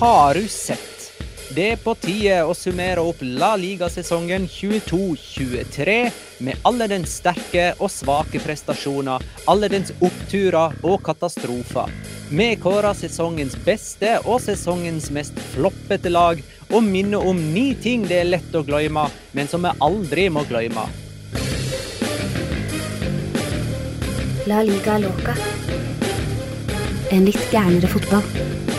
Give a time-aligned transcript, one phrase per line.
[0.00, 1.12] Har du sett?
[1.48, 5.94] Det er på tide å summere opp La Liga-sesongen 22-23
[6.44, 11.88] med alle dens sterke og svake prestasjoner, alle dens oppturer og katastrofer.
[12.28, 18.20] Vi kårer sesongens beste og sesongens mest floppete lag, og minner om ni ting det
[18.20, 20.84] er lett å glemme, men som vi aldri må glemme.
[24.44, 25.40] La liga loca.
[27.16, 28.75] En litt gærnere fotball.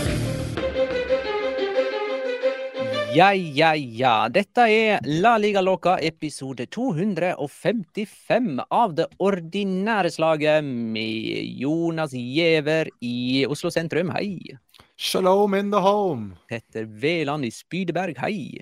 [3.16, 4.28] Ja, ja, ja.
[4.28, 13.46] Dette er La Liga Loca episode 255 av det ordinære slaget med Jonas Giæver i
[13.48, 14.58] Oslo sentrum, hei.
[15.00, 16.36] Shalom in the home.
[16.52, 18.60] Petter Veland i Spydeberg, hei.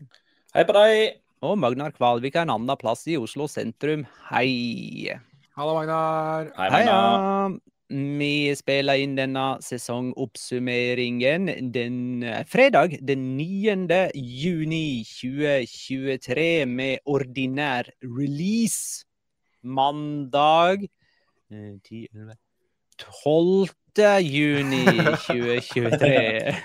[0.54, 1.22] Hei på deg!
[1.46, 5.18] Og Magnar Kvalvik er en annen plass i Oslo sentrum, hei.
[5.58, 6.54] Hallo, Magnar.
[6.60, 7.00] Hei, Heia!
[7.90, 14.10] Vi spiller inn denne sesongoppsummeringen den eh, fredag den 9.
[14.18, 19.06] juni 2023 med ordinær release.
[19.62, 20.88] Mandag
[21.52, 22.36] eh, 10, 11,
[22.98, 23.70] 12.
[24.26, 24.86] juni
[25.30, 26.56] 2023.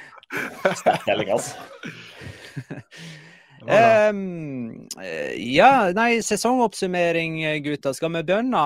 [0.72, 1.56] Sterk altså.
[3.68, 7.60] Eh, ja, nei, sesongoppsummering, gutter.
[7.64, 7.94] gutta.
[7.94, 8.62] Skal vi begynne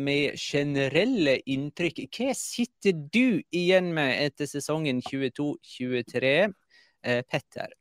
[0.00, 2.06] med generelle inntrykk?
[2.08, 6.32] Hva sitter du igjen med etter sesongen 22-23?
[7.04, 7.77] Eh, Petter?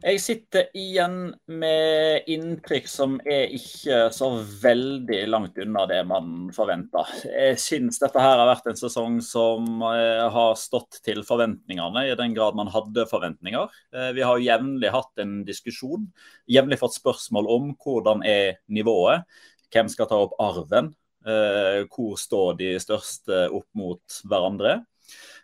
[0.00, 4.30] Jeg sitter igjen med inntrykk som er ikke så
[4.62, 7.10] veldig langt unna det man forventer.
[7.28, 12.16] Jeg syns dette her har vært en sesong som eh, har stått til forventningene, i
[12.16, 13.68] den grad man hadde forventninger.
[13.92, 16.08] Eh, Vi har jevnlig hatt en diskusjon,
[16.48, 19.28] jevnlig fått spørsmål om hvordan er nivået.
[19.68, 20.94] Hvem skal ta opp arven?
[21.28, 24.80] Eh, Hvor står de største opp mot hverandre?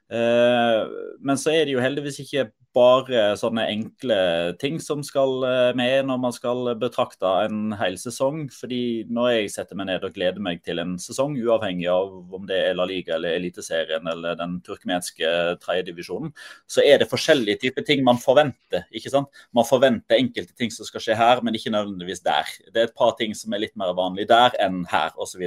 [0.07, 2.45] Men så er det jo heldigvis ikke
[2.77, 4.17] bare sånne enkle
[4.61, 8.47] ting som skal eh, med når man skal betrakte en hel sesong.
[8.53, 12.45] Fordi når jeg setter meg ned og gleder meg til en sesong, uavhengig av om
[12.49, 16.35] det er La Liga eller Eliteserien eller den turkmenske tredjedivisjonen,
[16.69, 18.85] så er det forskjellige typer ting man forventer.
[18.93, 19.33] ikke sant?
[19.57, 22.53] Man forventer enkelte ting som skal skje her, men ikke nødvendigvis der.
[22.69, 25.43] Det er et par ting som er litt mer vanlig der enn her, osv.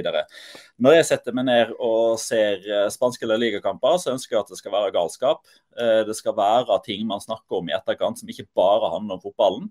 [0.80, 4.54] Når jeg setter meg ned og ser eh, spanske La Liga-kamper, så ønsker jeg at
[4.54, 5.44] det skal være galskap.
[5.78, 9.24] Eh, Det skal være ting man snakker om i etterkant som ikke bare handler om
[9.24, 9.68] fotballen.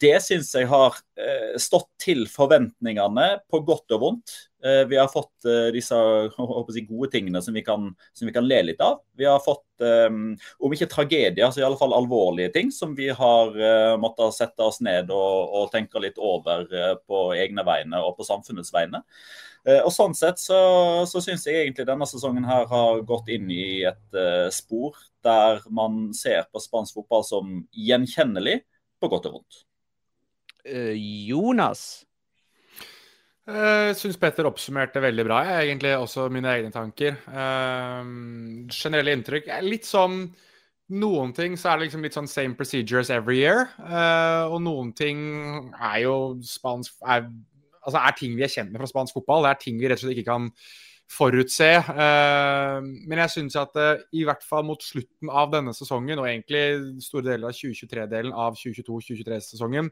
[0.00, 4.32] Det syns jeg har eh, stått til forventningene på godt og vondt.
[4.64, 5.94] Eh, vi har fått disse
[6.38, 9.02] jeg, gode tingene som vi, kan, som vi, kan, le litt av.
[9.14, 13.10] Vi har fått, um, om ikke tragedier, så i alle fall alvorlige ting som vi
[13.12, 13.54] har
[14.00, 16.64] måttet sette oss ned og, og tenke litt over
[17.04, 19.04] på egne vegne og på samfunnets vegne.
[19.84, 20.58] og Sånn sett så,
[21.06, 24.22] så syns jeg egentlig denne sesongen her har gått inn i et
[24.56, 28.60] spor der man ser på spansk fotball som gjenkjennelig,
[29.00, 29.62] på godt og vondt.
[30.64, 32.04] Jonas?
[33.44, 35.42] Jeg uh, syns Petter oppsummerte veldig bra.
[35.44, 37.18] Jeg, egentlig også mine egne tanker.
[37.28, 38.00] Uh,
[38.72, 40.30] generelle inntrykk Litt sånn
[40.94, 43.70] Noen ting så er det liksom litt sånn same procedures every year.
[43.80, 45.20] Uh, og noen ting
[45.76, 47.28] er jo spansk er,
[47.84, 49.44] Altså er ting vi er kjent med fra spansk fotball.
[49.44, 50.50] Det er ting vi rett og slett ikke kan
[51.10, 51.70] forutse.
[51.88, 56.28] Uh, men jeg syns at uh, i hvert fall mot slutten av denne sesongen, og
[56.28, 56.64] egentlig
[57.04, 59.90] store deler av 2023-delen av 2022-2023-sesongen,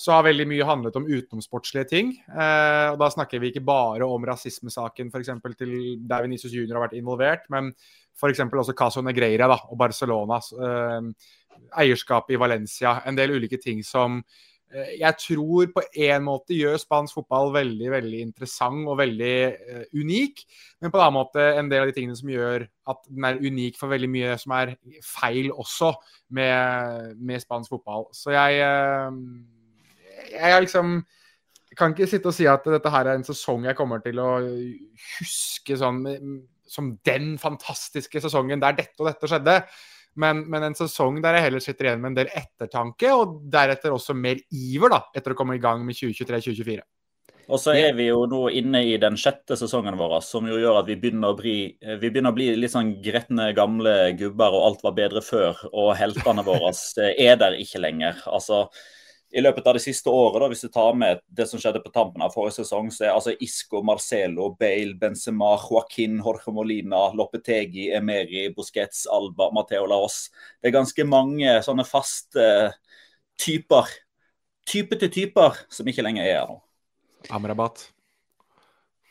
[0.00, 2.14] så har veldig mye handlet om utenomsportslige ting.
[2.32, 5.28] Eh, og Da snakker vi ikke bare om rasismesaken f.eks.
[5.58, 5.74] til
[6.08, 7.68] der Venicius Junior har vært involvert, men
[8.16, 8.40] f.eks.
[8.48, 11.28] også Caso Negreira da, og Barcelonas eierskapet
[11.82, 12.94] eierskap i Valencia.
[13.04, 17.88] En del ulike ting som eh, jeg tror på en måte gjør spansk fotball veldig
[17.90, 20.44] veldig interessant og veldig uh, unik.
[20.80, 23.40] Men på en annen måte en del av de tingene som gjør at den er
[23.42, 24.76] unik for veldig mye som er
[25.06, 25.94] feil også
[26.38, 28.06] med, med spansk fotball.
[28.14, 29.10] Så jeg uh,
[30.30, 31.00] jeg liksom
[31.78, 34.30] kan ikke sitte og si at dette her er en sesong jeg kommer til å
[35.18, 36.02] huske sånn
[36.70, 39.56] som den fantastiske sesongen der dette og dette skjedde.
[40.18, 43.94] Men, men, en sesong der jeg heller sitter igjen med en del ettertanke, og deretter
[43.94, 46.82] også mer iver da, etter å komme i gang med 2023-2024.
[47.50, 50.80] Og så er vi jo nå inne i den sjette sesongen vår, som jo gjør
[50.80, 54.66] at vi begynner å bli, vi begynner å bli litt sånn gretne gamle gubber, og
[54.68, 55.58] alt var bedre før.
[55.72, 56.70] Og heltene våre
[57.28, 58.22] er der ikke lenger.
[58.30, 58.68] Altså,
[59.30, 61.92] i løpet av det siste året, da, hvis du tar med det som skjedde på
[61.94, 67.88] tampen av forrige sesong, så er altså Isco, Marcelo, Bale, Benzema, Joaquin, Jorge Molina, Lopetegi,
[67.94, 70.24] Emeri, Busquets, Alba, Mateo Laos.
[70.58, 72.48] Det er ganske mange sånne faste
[73.40, 73.94] typer,
[74.66, 76.58] type til typer, som ikke lenger er her nå.
[77.30, 77.86] Amrabat.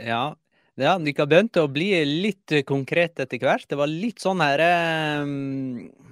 [0.03, 0.35] Ja,
[0.79, 3.67] ja, dere begynte å bli litt konkrete etter hvert.
[3.71, 4.67] Det var litt sånn her
[5.23, 6.08] um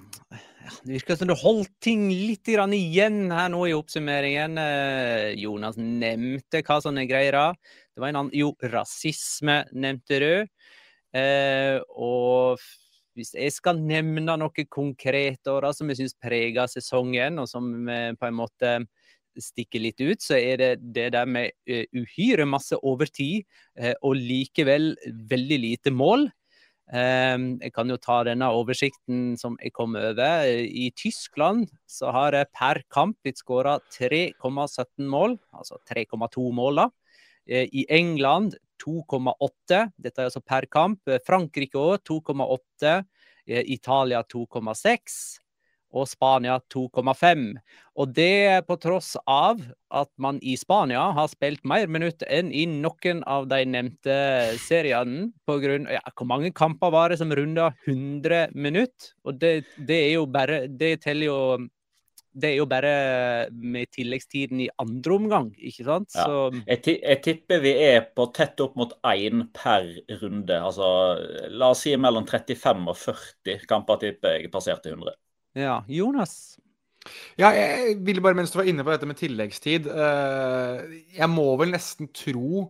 [0.84, 4.58] det virker som du holdt ting litt igjen her nå i oppsummeringen.
[4.60, 7.52] Eh, Jonas nevnte hva som er greia.
[7.92, 10.32] Det var en annen Jo, rasisme nevnte du.
[11.18, 12.62] Eh, og
[13.18, 18.28] hvis jeg skal nevne noe konkret da, som jeg syns preger sesongen, og som på
[18.28, 18.74] en måte
[19.38, 23.46] stikker litt ut, så er det det der med uh, uhyre masse overtid
[24.02, 24.92] og likevel
[25.30, 26.28] veldig lite mål.
[26.88, 30.46] Ehm, jeg kan jo ta denne oversikten som jeg kom over.
[30.48, 36.88] I Tyskland så har jeg per kamp blitt skåra 3,17 mål, altså 3,2 mål, da.
[37.48, 39.90] Eh, I England 2,8.
[39.98, 41.02] Dette er altså per kamp.
[41.26, 43.02] Frankrike òg 2,8.
[43.48, 45.40] Eh, Italia 2,6
[45.94, 47.44] og Spania 2,5.
[47.98, 49.62] Og det på tross av
[49.94, 54.18] at man i Spania har spilt mer minutt enn i noen av de nevnte
[54.66, 55.30] seriene.
[55.48, 59.14] På grunn, ja, hvor mange kamper var det som runda 100 minutt?
[59.24, 61.40] Og det, det, er jo bare Det teller jo
[62.38, 62.90] det er jo bare
[63.50, 66.14] med tilleggstiden i andre omgang, ikke sant?
[66.14, 66.50] Ja.
[66.68, 69.88] Jeg, jeg, tipper vi er på tett opp mot én per
[70.20, 70.54] runde.
[70.54, 70.90] Altså,
[71.50, 75.16] la oss si mellom 35 og 40 kamper tipper jeg passerte 100.
[75.56, 76.58] Ja, Jonas?
[77.38, 80.82] Ja, jeg ville bare, mens du var inne på dette med tilleggstid uh,
[81.14, 82.66] Jeg må vel nesten tro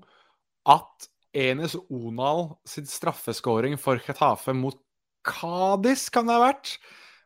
[0.69, 1.09] at
[1.39, 4.79] Enes Onal sin straffeskåring for Chetafe mot
[5.27, 6.77] Kadis, kan det ha vært,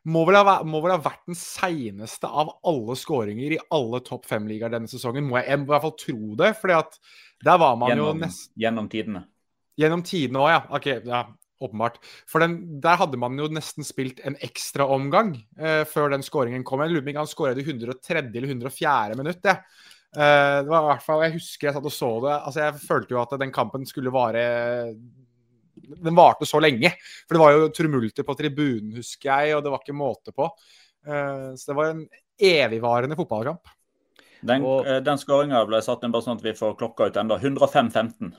[0.03, 4.27] må vel ha, må vel ha vært den seineste av alle skåringer i alle topp
[4.27, 5.27] fem-ligaer denne sesongen.
[5.29, 8.25] Må jeg, jeg, må i hvert fall tro det, for der var man gjennom, jo
[8.25, 9.23] nesten Gjennom tidene.
[9.79, 10.59] Gjennom tidene òg, ja.
[10.75, 11.23] Ok, ja.
[11.63, 11.97] Åpenbart.
[12.29, 16.83] For den, der hadde man jo nesten spilt en ekstraomgang eh, før den skåringen kom.
[16.83, 18.23] Jeg lurer på om han skåra i 103.
[18.27, 19.17] eller 104.
[19.19, 19.43] minutt.
[19.47, 19.59] Ja.
[20.13, 22.33] Eh, det var i hvert fall, Jeg husker jeg satt og så det.
[22.37, 24.43] altså Jeg følte jo at den kampen skulle vare
[25.73, 26.93] Den varte så lenge.
[27.25, 30.51] For det var jo trumulter på tribunen, husker jeg, og det var ikke måte på.
[31.07, 32.05] Eh, så det var en
[32.39, 33.73] evigvarende fotballkamp.
[34.43, 37.19] Den, og, eh, den skåringa ble satt inn bare sånn at vi får klokka ut
[37.19, 37.39] enda.
[37.39, 38.33] 105-15.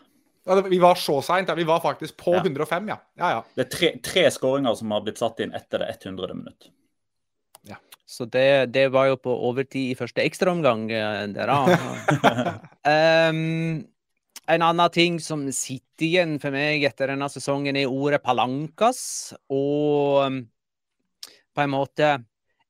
[0.45, 1.49] Ja, vi var så seint.
[1.49, 1.55] Ja.
[1.55, 2.43] Vi var faktisk på ja.
[2.45, 2.99] 105, ja.
[3.15, 3.45] ja, ja.
[3.55, 6.35] Det er tre, tre skåringer som har blitt satt inn etter det 100.
[6.37, 6.69] minutt.
[7.65, 7.79] Ja.
[8.07, 12.59] Så det, det, var jo på overtid i første ekstraomgang eh, der, da.
[13.33, 13.81] um,
[14.55, 19.33] en annen ting som sitter igjen for meg etter denne sesongen, er ordet palankas.
[19.49, 20.41] Og um,
[21.57, 22.15] på en måte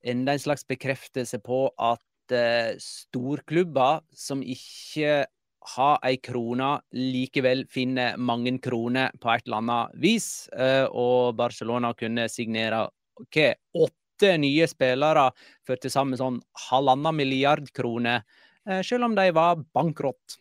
[0.05, 5.25] enda en slags bekreftelse på at uh, storklubber som ikke
[5.73, 11.93] ha ei krone likevel finne mange kroner på et eller annet vis, eh, og Barcelona
[11.97, 12.85] kunne signere
[13.21, 15.29] okay, åtte nye spillere
[15.65, 18.23] for til sammen sånn halvannen milliard kroner,
[18.67, 20.39] eh, selv om de var bankrott.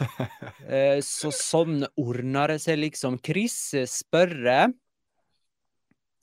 [0.70, 3.16] Eh, så sånn ordner det seg liksom.
[3.26, 4.30] Chris spør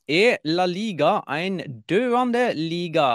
[0.08, 3.08] er La Liga en døende liga?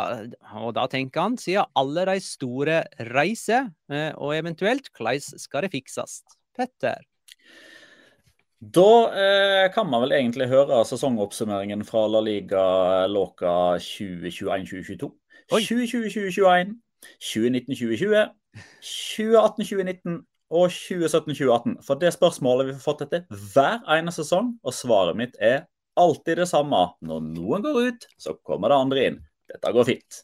[0.61, 2.83] Og da tenker han, siden alle de store
[3.13, 6.21] reiser, eh, og eventuelt hvordan skal det fikses?
[6.55, 7.01] Petter?
[8.63, 15.09] Da eh, kan man vel egentlig høre sesongoppsummeringen fra La Liga Låka 2021-2022.
[15.51, 16.77] 2020-2021,
[17.19, 18.29] 2019-2020,
[18.79, 20.21] 2018-2019
[20.53, 21.75] og 2017-2018.
[21.83, 25.65] For det spørsmålet vi har fått etter hver ene sesong, og svaret mitt er
[25.99, 26.83] alltid det samme.
[27.05, 29.17] Når noen går ut, så kommer det andre inn.
[29.51, 30.21] Dette går fint.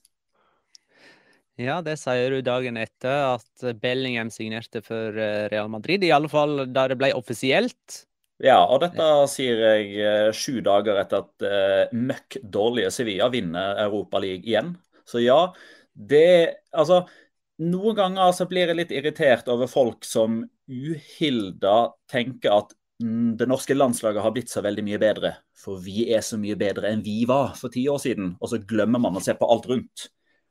[1.60, 6.06] Ja, det sier du dagen etter at Bellingham signerte for eh, Real Madrid.
[6.08, 8.06] I alle fall da det ble offisielt.
[8.40, 13.82] Ja, og dette sier jeg eh, sju dager etter at uh, møkk dårlige Sevilla vinner
[13.84, 14.78] Europa League igjen.
[15.04, 15.50] Så ja,
[15.92, 17.02] det Altså,
[17.60, 23.74] noen ganger så blir jeg litt irritert over folk som uhilda tenker at det norske
[23.74, 25.34] landslaget har blitt så veldig mye bedre.
[25.56, 28.34] For vi er så mye bedre enn vi var for ti år siden.
[28.39, 30.10] Og så glemmer man å se på alt rundt.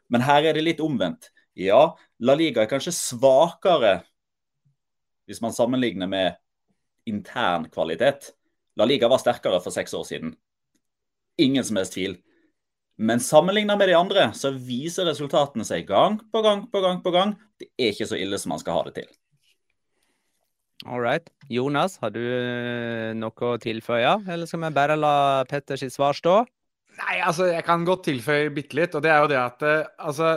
[0.09, 1.29] Men her er det litt omvendt.
[1.59, 1.93] Ja,
[2.25, 3.99] La Liga er kanskje svakere
[5.29, 6.39] hvis man sammenligner med
[7.05, 8.31] intern kvalitet.
[8.81, 10.33] La Liga var sterkere for seks år siden.
[11.37, 12.17] Ingen som helst tvil.
[12.97, 17.13] Men sammenlignet med de andre, så viser resultatene seg gang på gang på gang på
[17.15, 17.37] gang.
[17.61, 19.13] Det er ikke så ille som man skal ha det til.
[20.87, 21.27] All right.
[21.51, 25.15] Jonas, har du eh, noe å tilføye, eller skal vi bare la
[25.49, 26.41] Petters svar stå?
[26.99, 29.89] Nei, altså, jeg kan godt tilføye bitte litt, og det er jo det at eh,
[29.99, 30.37] altså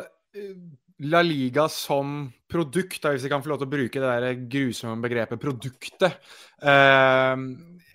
[1.11, 5.01] La Liga som produkt, hvis vi kan få lov til å bruke det der grusomme
[5.01, 6.17] begrepet produktet,
[6.61, 7.45] eh,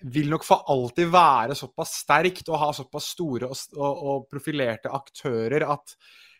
[0.07, 4.91] vil nok for alltid være såpass sterkt og ha såpass store og, og, og profilerte
[4.93, 5.95] aktører at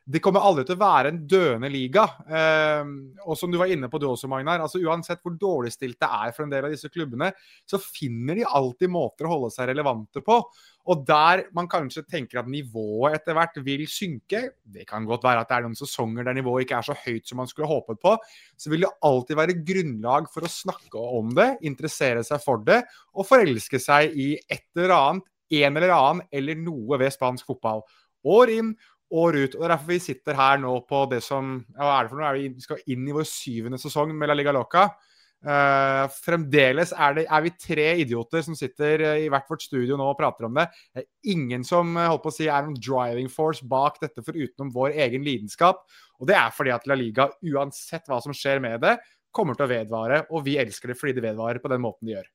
[0.07, 2.05] det kommer aldri til å være en døende liga.
[2.31, 2.91] Eh,
[3.25, 4.61] og som du var inne på du også, Magnar.
[4.63, 7.33] altså Uansett hvor dårligstilt det er for en del av disse klubbene,
[7.67, 10.39] så finner de alltid måter å holde seg relevante på.
[10.87, 15.43] Og der man kanskje tenker at nivået etter hvert vil synke, det kan godt være
[15.43, 17.99] at det er noen sesonger der nivået ikke er så høyt som man skulle håpet
[17.99, 18.15] på,
[18.55, 22.85] så vil det alltid være grunnlag for å snakke om det, interessere seg for det
[23.11, 27.83] og forelske seg i et eller annet, en eller annen eller noe ved spansk fotball.
[28.27, 28.71] År inn
[29.11, 29.55] år ut.
[29.55, 32.19] og Det er derfor vi sitter her nå på det som ja, er det for
[32.21, 32.31] noe?
[32.31, 34.89] Er vi, vi skal inn i vår syvende sesong med La Liga Loca.
[35.37, 39.93] Uh, fremdeles er, det, er, vi tre idioter som sitter uh, i hvert vårt studio
[39.99, 40.65] nå og prater om det.
[40.89, 44.23] Det er ingen som uh, holdt på å si, er noen driving force bak dette
[44.25, 45.85] forutenom vår egen lidenskap.
[46.17, 48.97] Og det er fordi at La Liga, uansett hva som skjer med det,
[49.29, 50.23] kommer til å vedvare.
[50.33, 52.33] Og vi elsker det fordi det vedvarer på den måten de gjør.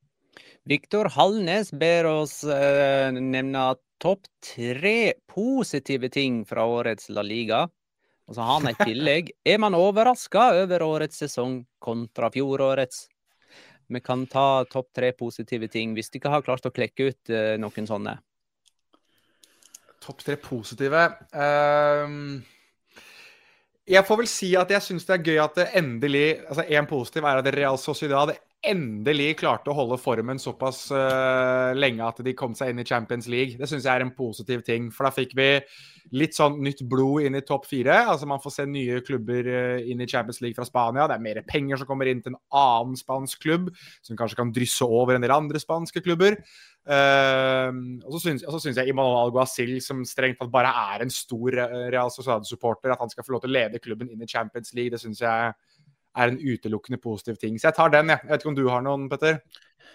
[0.68, 7.64] Viktor Hallnes ber oss nevne at topp tre positive ting fra årets La Liga.
[8.28, 9.32] Og så har han et tillegg.
[9.52, 13.06] Er man overraska over årets sesong kontra fjorårets?
[13.92, 17.32] Vi kan ta topp tre positive ting, hvis du ikke har klart å klekke ut
[17.32, 18.16] eh, noen sånne.
[20.02, 22.40] Topp tre positive um,
[23.86, 26.88] Jeg får vel si at jeg syns det er gøy at det endelig altså Én
[26.90, 28.32] positiv er at Real Sociedad
[28.62, 33.26] endelig klarte å holde formen såpass uh, lenge at de kom seg inn i Champions
[33.30, 33.56] League.
[33.58, 34.86] Det syns jeg er en positiv ting.
[34.94, 35.48] For da fikk vi
[36.14, 37.96] litt sånn nytt blod inn i topp fire.
[38.12, 41.08] Altså Man får se nye klubber uh, inn i Champions League fra Spania.
[41.10, 43.72] Det er mer penger som kommer inn til en annen spansk klubb,
[44.06, 46.38] som kanskje kan drysse over en del andre spanske klubber.
[46.86, 47.74] Uh,
[48.06, 51.58] og så syns, jeg Imanol Alguacil, som strengt tatt bare er en stor
[51.90, 54.94] Real Sociedad-supporter, at han skal få lov til å lede klubben inn i Champions League,
[54.94, 55.54] det syns jeg
[56.18, 57.58] er en utelukkende positiv ting.
[57.58, 58.22] Så jeg tar den, jeg.
[58.22, 59.40] Jeg vet ikke om du har noen, Petter?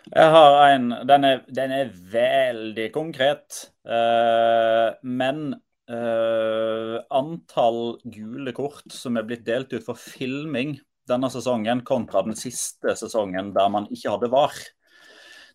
[0.07, 0.91] Jeg har en.
[1.07, 3.61] Den er, den er veldig konkret.
[3.87, 5.49] Uh, men
[5.91, 12.35] uh, antall gule kort som er blitt delt ut for filming denne sesongen, kontra den
[12.35, 14.55] siste sesongen der man ikke hadde VAR.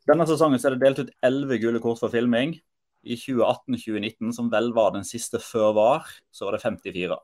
[0.08, 2.56] Denne sesongen så er det delt ut elleve gule kort for filming.
[3.02, 7.18] I 2018-2019, som vel var den siste før VAR, så var det 54.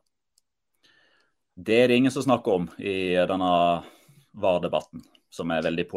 [1.59, 3.53] Det er det ingen som snakker om i denne
[4.39, 5.89] VAR-debatten, som er veldig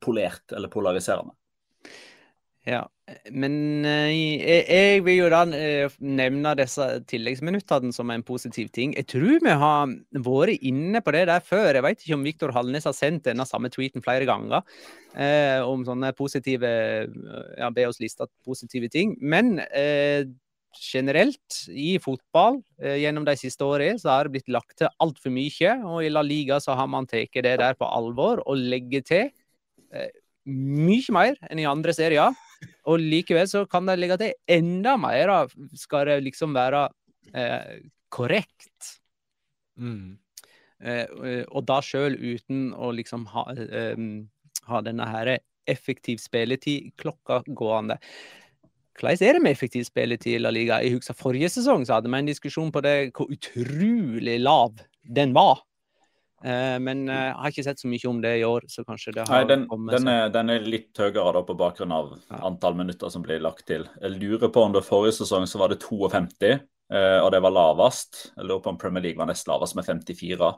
[0.00, 1.34] polert eller polariserende.
[2.64, 2.86] Ja,
[3.28, 8.94] men uh, jeg, jeg, vil jo da uh, nevne disse tilleggsminuttene som en positiv ting.
[8.96, 9.92] Jeg tror vi har
[10.24, 11.76] vært inne på det der før.
[11.76, 14.64] Jeg vet ikke om Viktor Hallnes har sendt denne samme tweeten flere ganger
[15.12, 16.70] eh, om sånne positive
[17.60, 19.12] Ja, be oss liste positive ting.
[19.20, 19.58] Men
[20.80, 25.34] generelt i fotball eh, gjennom de siste årene så har det blitt lagt til altfor
[25.34, 25.76] mye.
[25.86, 29.30] Og i La Liga så har man tatt det der på alvor og legger til
[29.94, 30.10] eh,
[30.44, 32.34] mye mer enn i andre serier.
[32.88, 35.32] Og likevel så kan de legge til enda mer,
[35.76, 36.86] skal det liksom være
[37.32, 37.80] eh,
[38.12, 38.94] korrekt.
[39.80, 40.16] Mm.
[40.84, 44.06] Eh, og da sjøl uten å liksom ha, eh,
[44.68, 45.36] ha denne her
[45.70, 47.98] effektiv spilletid-klokka gående.
[48.94, 50.80] Hvordan er det med effektiv spilletid i La Liga?
[50.84, 54.76] Jeg husker Forrige sesong så hadde vi en diskusjon på det, hvor utrolig lav
[55.16, 55.64] den var.
[56.44, 59.24] Eh, men jeg har ikke sett så mye om det i år, så kanskje det
[59.24, 62.12] har Nei, den, kommet den, er, den er litt høyere da på bakgrunn av
[62.44, 63.88] antall minutter som blir lagt til.
[64.02, 67.54] Jeg lurer på om det forrige sesong så var det 52, eh, og det var
[67.54, 68.18] lavest.
[68.36, 70.50] Jeg lurer på om Premier League var nest lavest med 54.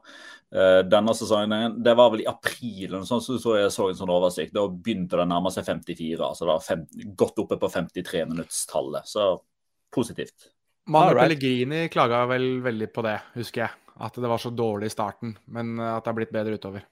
[0.54, 3.98] Eh, denne sesongen, det var vel i april, eller sånn, så, så jeg så en
[3.98, 4.54] sånn oversikt.
[4.54, 6.84] Da begynte det å nærme seg 54, altså var fem,
[7.18, 9.10] godt oppe på 53-minuttstallet.
[9.10, 9.30] Så
[9.94, 10.50] positivt.
[10.86, 11.24] Manu right.
[11.24, 13.82] Pellegrini klaga vel veldig på det, husker jeg.
[14.06, 16.84] At det var så dårlig i starten, men at det har blitt bedre utover.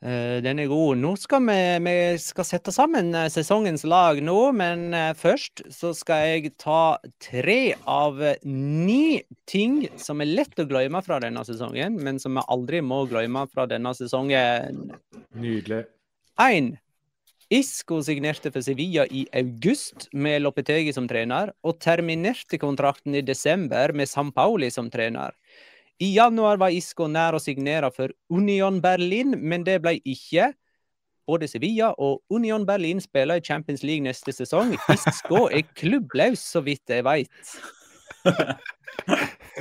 [0.00, 0.96] Eh, Den er god.
[0.96, 5.92] Nå skal vi, vi skal sette sammen eh, sesongens lag nå, men eh, først så
[5.96, 12.00] skal jeg ta tre av ni ting som er lett å glemme fra denne sesongen,
[12.00, 14.86] men som vi aldri må glemme fra denne sesongen.
[15.36, 15.84] Nydelig.
[16.40, 16.78] 1.
[17.52, 23.92] Isco signerte for Sevilla i august med Lopetegi som trener, og terminerte kontrakten i desember
[23.92, 25.34] med San Pauli som trener.
[26.00, 30.46] I januar var Isco nær å signere for Union Berlin, men det ble ikke.
[31.28, 34.72] Både Sevilla og Union Berlin spiller i Champions League neste sesong.
[34.94, 37.28] Isco er klubbløs, så vidt jeg veit.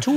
[0.05, 0.15] To.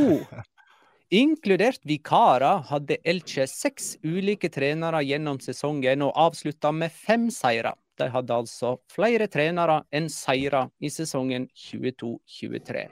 [1.12, 7.75] Inkludert vikarer hadde Elche seks ulike trenere gjennom sesongen og avslutta med fem seire.
[8.00, 12.87] De hadde altså flere trenere enn seire i sesongen 22-23.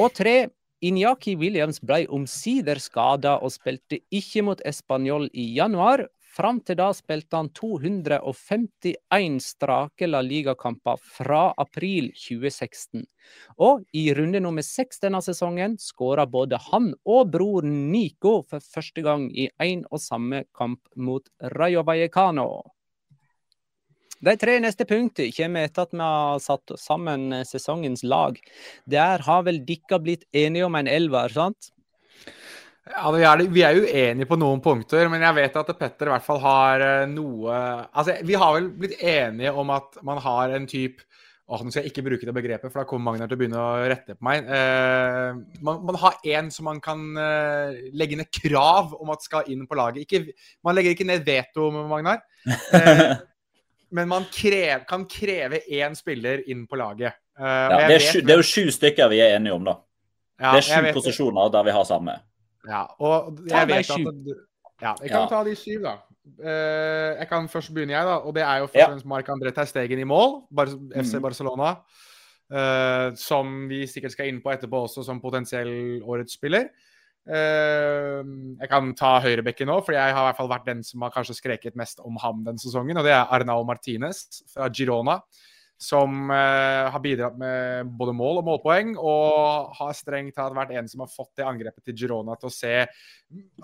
[0.00, 0.34] Og tre.
[0.80, 6.06] Inyaki Williams ble omsider skada og spilte ikke mot Español i januar.
[6.30, 13.04] Fram til da spilte han 251 strake La Liga-kamper fra april 2016.
[13.60, 19.04] Og i runde nummer seks denne sesongen skåra både han og broren Nico for første
[19.04, 22.62] gang i én og samme kamp mot Rayo Vallecano.
[24.20, 28.36] De tre neste punktene kommer etter at vi har satt sammen eh, sesongens lag.
[28.90, 31.70] Der har vel dere blitt enige om en elver, sant?
[32.90, 36.14] Ja, vi er, vi er uenige på noen punkter, men jeg vet at Petter i
[36.14, 37.54] hvert fall har eh, noe
[37.92, 41.06] Altså, vi har vel blitt enige om at man har en type
[41.50, 43.58] Åh, nå skal jeg ikke bruke det begrepet, for da kommer Magnar til å begynne
[43.58, 44.46] å rette på meg.
[44.54, 49.50] Eh, man, man har en som man kan eh, legge ned krav om at skal
[49.50, 50.04] inn på laget.
[50.04, 52.22] Ikke, man legger ikke ned veto, Magnar.
[52.70, 53.16] Eh,
[53.90, 57.18] men man krev, kan kreve én spiller inn på laget.
[57.38, 59.78] Uh, Ja, det, er sju, det er jo sju stykker vi er enige om, da.
[60.40, 62.18] Ja, det er sju posisjoner der vi har samme.
[62.68, 64.38] Ja, og jeg vet at det,
[64.80, 65.26] Ja, jeg kan Ja.
[65.28, 65.96] ta de syv, da.
[66.40, 68.20] Uh, jeg kan først begynne, jeg, da.
[68.24, 70.42] Og det er jo først og fremst Marc-André Terstegen i mål.
[70.56, 71.22] Bar FC mm.
[71.22, 71.74] Barcelona.
[72.50, 76.70] Uh, som vi sikkert skal inn på etterpå også som potensiell årets spiller.
[77.28, 78.22] Eh,
[78.62, 81.12] jeg kan ta høyrebekken nå, for jeg har i hvert fall vært den som har
[81.14, 82.98] kanskje skreket mest om ham den sesongen.
[82.98, 85.20] Og det er Arnao Martinez fra Girona.
[85.80, 90.90] Som eh, har bidratt med både mål og målpoeng, og har strengt tatt vært en
[90.92, 92.74] som har fått det angrepet til Girona til å se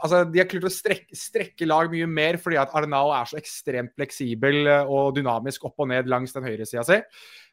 [0.00, 3.36] Altså, De har klart å strekke, strekke lag mye mer fordi at Arnao er så
[3.36, 6.96] ekstremt fleksibel eh, og dynamisk opp og ned langs den høyresida si.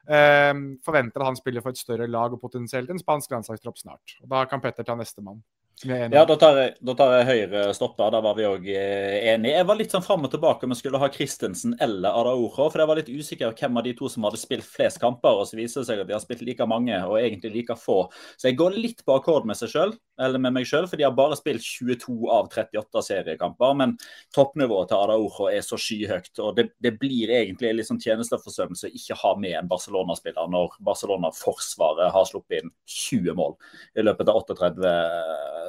[0.08, 0.54] Eh,
[0.88, 4.16] forventer at han spiller for et større lag og potensielt en spansk landslagstropp snart.
[4.24, 5.44] Og Da kan Petter ta nestemann.
[5.84, 8.12] Ja, da tar jeg, da tar jeg høyre stopper.
[8.14, 9.54] Der var vi òg enige.
[9.58, 12.70] Jeg var litt sånn fram og tilbake om jeg skulle ha Christensen eller Araojo.
[12.72, 15.42] For jeg var litt usikker hvem av de to som hadde spilt flest kamper.
[15.42, 18.00] Og så viser det seg at de har spilt like mange og egentlig like få.
[18.38, 21.08] Så jeg går litt på akkord med seg selv, eller med meg sjøl, for de
[21.08, 23.76] har bare spilt 22 av 38 seriekamper.
[23.80, 23.98] Men
[24.36, 26.32] toppnivået til Araojo er så skyhøyt.
[26.44, 30.80] Og det, det blir egentlig litt sånn tjenesteforsømmelse å ikke ha med en Barcelona-spiller når
[30.86, 33.58] Barcelona-forsvaret har sluppet inn 20 mål
[34.00, 34.94] i løpet av 38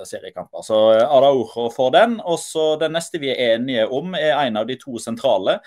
[0.08, 0.64] seriekamper.
[0.66, 2.16] Så Araujo får den.
[2.22, 5.58] Og så den neste vi er enige om, er en av de to sentrale.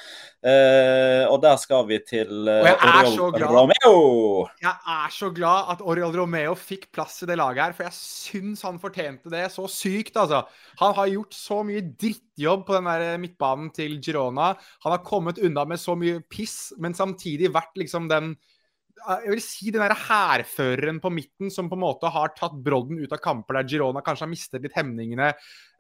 [0.48, 3.38] Eh, og der skal vi til eh, Oriol.
[3.42, 3.96] Romeo.
[4.62, 7.98] Jeg er så glad at Oriol Romeo fikk plass i det laget her, for jeg
[7.98, 10.44] syns han fortjente det så sykt, altså.
[10.82, 14.54] Han har gjort så mye drittjobb på den der midtbanen til Girona.
[14.86, 18.36] Han har kommet unna med så mye piss, men samtidig vært liksom den
[18.98, 23.00] jeg vil si den der hærføreren på midten som på en måte har tatt brodden
[23.00, 25.30] ut av kamper der Girona kanskje har mistet litt hemningene.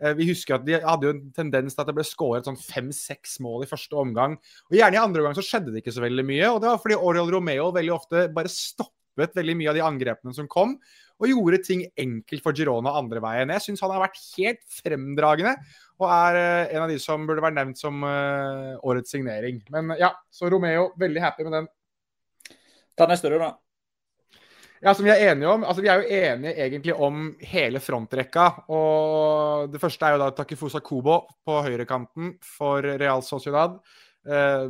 [0.01, 2.59] Eh, Vi husker at de hadde jo en tendens til at det ble skåret sånn
[2.59, 4.37] fem-seks mål i første omgang.
[4.69, 6.45] Og Gjerne i andre omgang så skjedde det ikke så veldig mye.
[6.51, 10.33] og Det var fordi Oriol Romeo veldig ofte bare stoppet veldig mye av de angrepene
[10.35, 10.75] som kom,
[11.17, 13.49] og gjorde ting enkelt for Girona andre veien.
[13.55, 15.55] Jeg syns han har vært helt fremdragende,
[15.97, 19.63] og er uh, en av de som burde vært nevnt som uh, årets signering.
[19.73, 21.71] Men ja, så Romeo, veldig happy med den.
[22.97, 23.53] Ta neste, du, da.
[24.81, 28.47] Ja, som Vi er enige om, altså vi er jo enige egentlig om hele frontrekka.
[28.69, 33.79] og Det første er jo da Takifusa Kubo på høyrekanten for Real Sociedad.
[34.27, 34.69] Eh,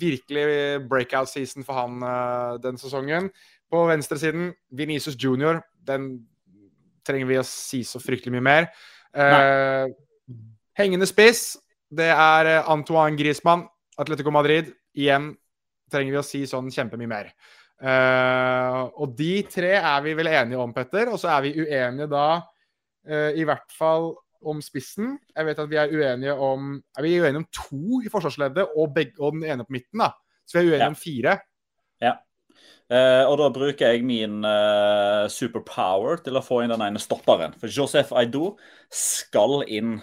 [0.00, 3.30] virkelig breakout season for han eh, den sesongen.
[3.70, 5.62] På venstresiden Venezos Junior.
[5.86, 6.26] Den
[7.06, 8.70] trenger vi å si så fryktelig mye mer.
[9.14, 9.86] Eh,
[10.78, 11.54] hengende spiss,
[11.90, 13.66] det er eh, Antoine Griezmann,
[13.98, 14.72] Atletico Madrid.
[14.98, 15.36] Igjen
[15.90, 17.32] trenger vi å si sånn kjempemye mer.
[17.80, 21.08] Uh, og de tre er vi vel enige om, Petter.
[21.12, 25.14] Og så er vi uenige da uh, i hvert fall om spissen.
[25.34, 28.92] Jeg vet at vi er uenige om Er vi uenige om to i forsvarsleddet og,
[28.96, 30.12] begge, og den ene på midten, da?
[30.48, 30.92] Så vi er uenige ja.
[30.92, 31.36] om fire.
[32.00, 32.14] Ja.
[32.90, 34.40] Uh, og da bruker jeg min
[35.30, 37.54] superpower til å få inn den ene stopperen.
[37.60, 38.56] For Josef Aido
[38.92, 40.00] skal inn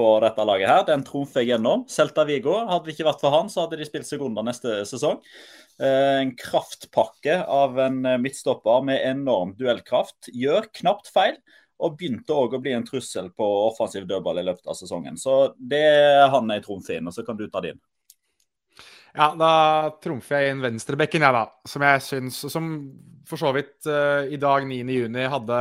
[0.00, 0.84] på dette laget her.
[0.88, 1.84] Den trumfer gjennom.
[1.92, 4.80] Celta Vigo, hadde det ikke vært for han, så hadde de spilt seg under neste
[4.88, 5.20] sesong.
[5.80, 10.32] Eh, en kraftpakke av en eh, midtstopper med enorm duellkraft.
[10.32, 11.36] Gjør knapt feil,
[11.80, 15.16] og begynte òg å bli en trussel på offensiv dødball i løpet av sesongen.
[15.20, 17.80] Så det er han jeg trumfer inn, og så kan du ta din.
[19.10, 19.52] Ja, da
[20.02, 21.46] trumfer jeg inn venstrebekken, jeg, da.
[21.66, 22.68] Som jeg syns Som
[23.26, 25.58] for så vidt uh, i dag 9.6 hadde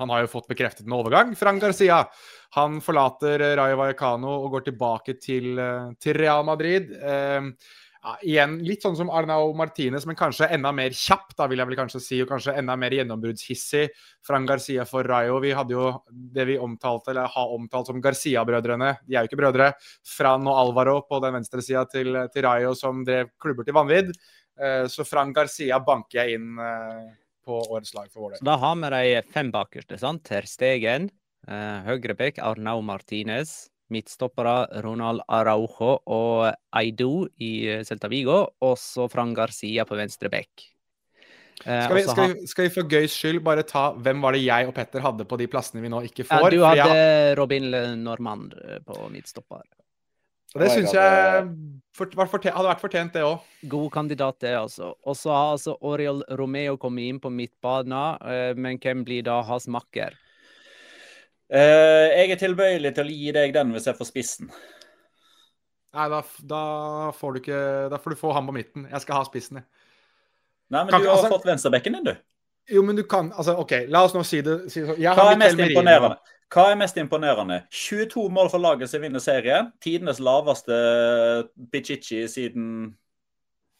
[0.00, 2.02] Han har jo fått bekreftet en overgang, Frank Garcia.
[2.54, 6.92] Han forlater Rayo Vallecano og går tilbake til, uh, til Real Madrid.
[6.94, 7.48] Eh,
[8.04, 11.70] ja, igjen litt sånn som Arnau Martinez, men kanskje enda mer kjapp, da vil jeg
[11.70, 13.88] vel kanskje si, og kanskje enda mer gjennombruddshissig.
[14.28, 15.40] Fran Garcia for Rayo.
[15.42, 15.88] Vi hadde jo
[16.36, 18.92] det vi omtalte, eller har omtalt som Garcia-brødrene.
[19.08, 19.72] De er jo ikke brødre.
[20.04, 24.14] Fran og Alvaro på den venstre sida til, til, Rayo, som drev klubber til vanvidd.
[24.60, 26.60] Uh, så Fran Garcia banker jeg inn
[27.44, 28.46] på årets lag for vår del.
[28.46, 30.22] Da har vi de fem bakerste, sant?
[30.28, 31.08] Ter Stegen,
[31.46, 39.34] høyrebekk Arnau Martinez midtstoppere Ronald Araujo og Aido i eh, Celta Vigo, og så Fran
[39.36, 40.66] Garcia på venstre bekk.
[41.64, 44.42] Eh, skal, vi, skal, vi, skal, vi, for gøys skyld bare ta hvem var det
[44.44, 46.48] jeg og Petter hadde på de plassene vi nå ikke får?
[46.48, 47.38] Ja, du hadde jeg...
[47.40, 47.70] Robin
[48.02, 49.64] Normand eh, på midtstopper.
[50.54, 51.46] Det syns jeg
[51.98, 53.42] for, fortjent, hadde vært fortjent, det òg.
[53.66, 54.92] God kandidat, det, altså.
[55.02, 59.66] Og så har altså Oriol Romeo kommet inn på midtbanen, men hvem blir da hans
[59.66, 60.14] makker?
[61.52, 64.52] Uh, jeg er tilbøyelig til å gi deg den hvis jeg får spissen.
[65.94, 66.60] Nei, da, da,
[67.14, 67.58] får du ikke
[67.92, 68.86] Da får du få han på midten.
[68.90, 69.66] Jeg skal ha spissen, jeg.
[70.72, 72.14] Nei, men kan, du har altså, fått venstrebekken din, du.
[72.72, 74.56] Jo, men du kan Altså, OK, la oss nå si det.
[74.72, 74.96] Si det.
[75.04, 76.16] Hva, er mest imponerende?
[76.54, 77.60] Hva er mest imponerende?
[77.74, 79.70] 22 mål for laget som vinner serien.
[79.84, 80.76] Tidenes laveste
[81.72, 82.66] Pichichi siden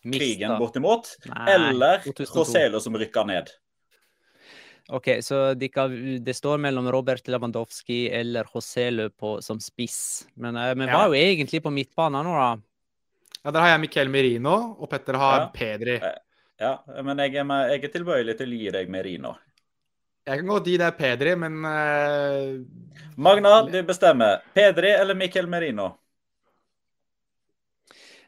[0.05, 0.19] Mista.
[0.19, 1.15] krigen, bortimot.
[1.33, 3.53] Nei, Eller Roselo som rykker ned.
[4.89, 5.93] OK, så de kan,
[6.25, 9.09] det står mellom Robert Lewandowski eller Joselu
[9.41, 10.29] som spiss.
[10.35, 10.99] Men vi eh, ja.
[10.99, 12.51] var jo egentlig på midtbanen nå, da.
[13.45, 15.49] Ja, Der har jeg Miquel Merino, og Petter har ja.
[15.55, 15.97] Pedri.
[15.97, 16.21] Eh,
[16.61, 19.35] ja, men jeg er, jeg er, tilbøyelig til å gi deg Merino.
[20.25, 22.61] Jeg kan godt gi deg Pedri, men uh...
[23.17, 24.45] Magna, du bestemmer.
[24.57, 25.95] Pedri eller Miquel Merino?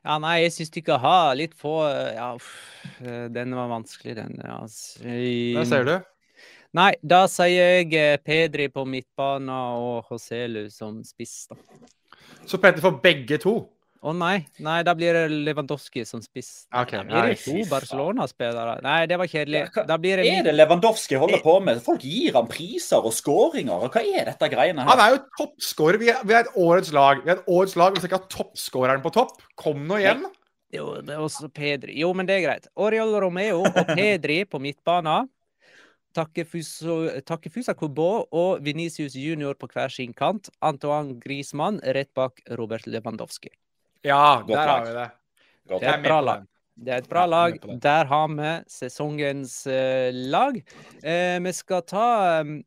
[0.07, 2.37] Ja, nei, jeg syns du ikke ha litt få Ja,
[3.33, 4.37] den var vanskelig, den.
[4.41, 5.03] Altså.
[5.05, 5.97] Der ser du.
[6.77, 11.57] Nei, da sier jeg eh, Pedri på midtbanen og Joselu som spiss, da.
[12.47, 13.55] Så Petter får begge to?
[14.07, 14.45] Å oh, nei.
[14.63, 16.67] Nei, da blir det Lewandowski som spiss.
[16.69, 17.01] Okay.
[17.01, 18.77] Da blir det to Barcelona-spillere.
[18.85, 19.63] Nei, det var kjedelig.
[19.89, 20.27] Da blir det...
[20.31, 21.81] Er det Lewandowski holder på med?
[21.83, 23.89] Folk gir ham priser og skåringer.
[23.89, 24.93] Hva er dette greiene her?
[24.93, 25.99] Han er jo toppskårer.
[26.03, 27.25] Vi, vi, er et årets lag.
[27.25, 29.41] Vi er et årets lag hvis vi ikke har toppskåreren på topp.
[29.59, 30.27] Kom nå igjen.
[30.77, 31.97] Jo, det er også Pedri.
[31.99, 32.71] Jo, men det er greit.
[32.77, 35.33] Oriol Romeo og Pedri på midtbanen.
[36.17, 40.51] Takefusa Kubo og Venicius Junior på hver sin kant.
[40.65, 43.53] Antoine Griezmann rett bak Robert Lewandowski.
[44.07, 45.09] Ja, der har vi det.
[45.67, 46.47] Det er et bra lag.
[46.77, 47.59] Det er et bra lag.
[47.83, 50.59] Der har vi sesongens uh, lag.
[51.03, 52.09] Uh, vi skal ta
[52.45, 52.59] um,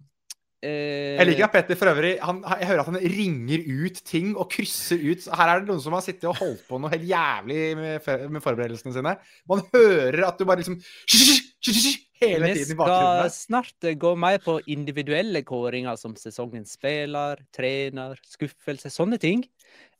[0.59, 4.49] Jeg liker at Petter for øvrig han, Jeg hører at han ringer ut ting og
[4.51, 5.29] krysser ut.
[5.31, 8.43] Her er det noen som har sittet og holdt på noe helt jævlig med, med
[8.43, 9.15] forberedelsene sine.
[9.49, 10.81] Man hører at du bare liksom
[12.21, 13.23] hele tiden i bakgrunnen.
[13.23, 19.19] Vi skal snart eh, gå mer på individuelle kåringer, som sesongens spiller, trener, skuffelse, sånne
[19.21, 19.45] ting.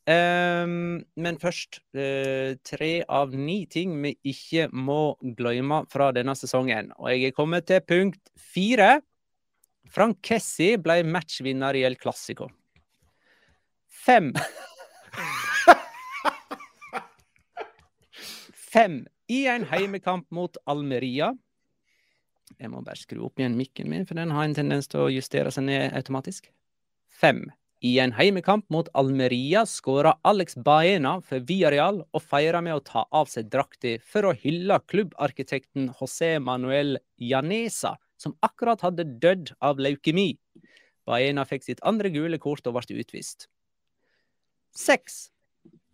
[0.10, 6.90] Um, men først uh, tre av ni ting vi ikke må glemme fra denne sesongen.
[6.98, 9.02] Og jeg er kommet til punkt fire.
[9.90, 12.50] Frank Kessi ble matchvinner i El Clásico.
[13.90, 14.34] Fem.
[18.70, 21.34] Fem i en heimekamp mot Almeria
[22.58, 25.12] Jeg må bare skru opp igjen mikken min, for den har en tendens til å
[25.14, 26.50] justere seg ned automatisk.
[27.10, 27.46] Fem.
[27.80, 33.06] I en heimekamp mot Almeria skåra Alex Baena for Villarreal og feira med å ta
[33.16, 39.80] av seg drakta for å hylle klubbarkitekten José Manuel Janesa, som akkurat hadde dødd av
[39.80, 40.34] leukemi.
[41.08, 43.48] Baena fikk sitt andre gule kort og ble utvist.
[44.76, 45.30] Seks.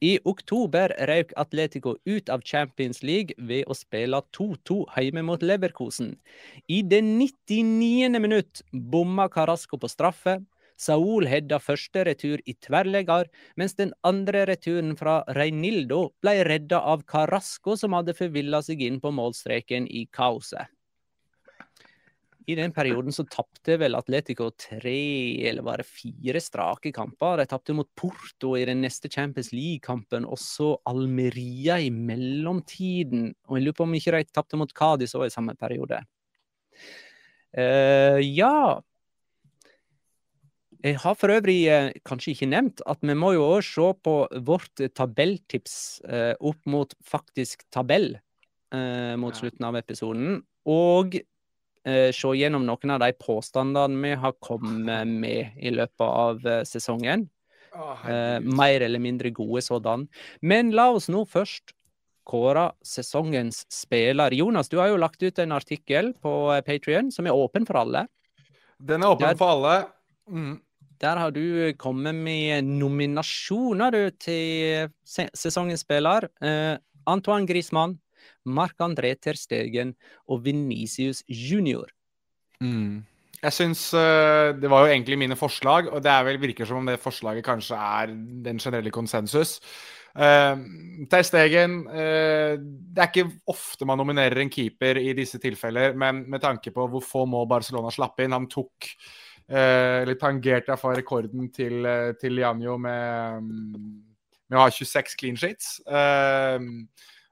[0.05, 6.11] I oktober røk Atletico ut av Champions League ved å spille 2-2 hjemme mot Leverkosen.
[6.69, 8.19] I det 99.
[8.21, 10.37] minutt bomma Carasco på straffe.
[10.77, 17.07] Saul hedda første retur i tverrlegger, mens den andre returen fra Reinildo ble redda av
[17.09, 20.74] Carasco, som hadde forvilla seg inn på målstreken i kaoset.
[22.45, 24.99] I den perioden så tapte vel Atletico tre
[25.49, 27.39] eller bare fire strake kamper.
[27.41, 33.31] De tapte mot Porto i den neste Champions League-kampen, og så Almeria i mellomtiden.
[33.49, 36.03] Og jeg lurer på om ikke de tapte mot Cádiz òg i samme periode.
[37.55, 38.81] Uh, ja
[40.83, 44.15] Jeg har for øvrig uh, kanskje ikke nevnt at vi må jo òg se på
[44.43, 48.17] vårt tabelltips uh, opp mot faktisk tabell
[49.15, 50.41] mot slutten av episoden.
[50.67, 51.13] Og
[51.85, 57.27] se gjennom noen av de påstandene vi har kommet med i løpet av eh, sesongen.
[57.75, 60.07] Eh, mer eller mindre gode sådan.
[60.41, 61.73] Men la oss nå først
[62.25, 64.33] kåre sesongens spiller.
[64.33, 66.31] Jonas, du har jo lagt ut en artikkel på
[66.65, 68.07] Patrion som er åpen for alle.
[68.81, 69.75] Den er åpen Der- for alle.
[70.29, 70.61] Mm.
[71.03, 76.29] Der har du kommet med nominasjoner du, til se sesongens spiller.
[76.41, 77.99] Eh, Antoine Griezmann,
[78.45, 79.95] Marc-André Ter Stegen
[80.27, 81.91] og Venicius Junior.
[82.61, 83.03] Mm.
[83.45, 86.87] Jeg syns uh, Det var jo egentlig mine forslag, og det vel virker som om
[86.89, 89.59] det forslaget kanskje er den generelle konsensus.
[90.15, 90.55] Uh,
[91.11, 96.23] Ter Stegen eh, Det er ikke ofte man nominerer en keeper i disse tilfeller, men
[96.31, 98.87] med tanke på hvor få mål Barcelona slapp inn Han tok
[99.51, 103.91] uh, Eller tangerte iallfall rekorden til, uh, til Janjo med, mm,
[104.47, 105.81] med å ha 26 clean sheets.
[105.83, 106.61] Eh,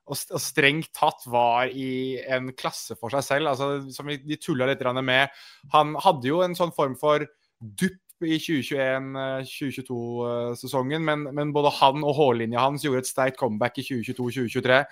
[0.04, 3.48] og, strengt tatt var i en klasse for seg selv.
[3.54, 5.30] Altså, som de tulla litt med.
[5.74, 7.20] Han hadde jo en sånn form for
[7.60, 13.84] dupp i 2021-2022-sesongen, men, men både han og H-linja hans gjorde et sterkt comeback i
[13.88, 14.86] 2022-2023.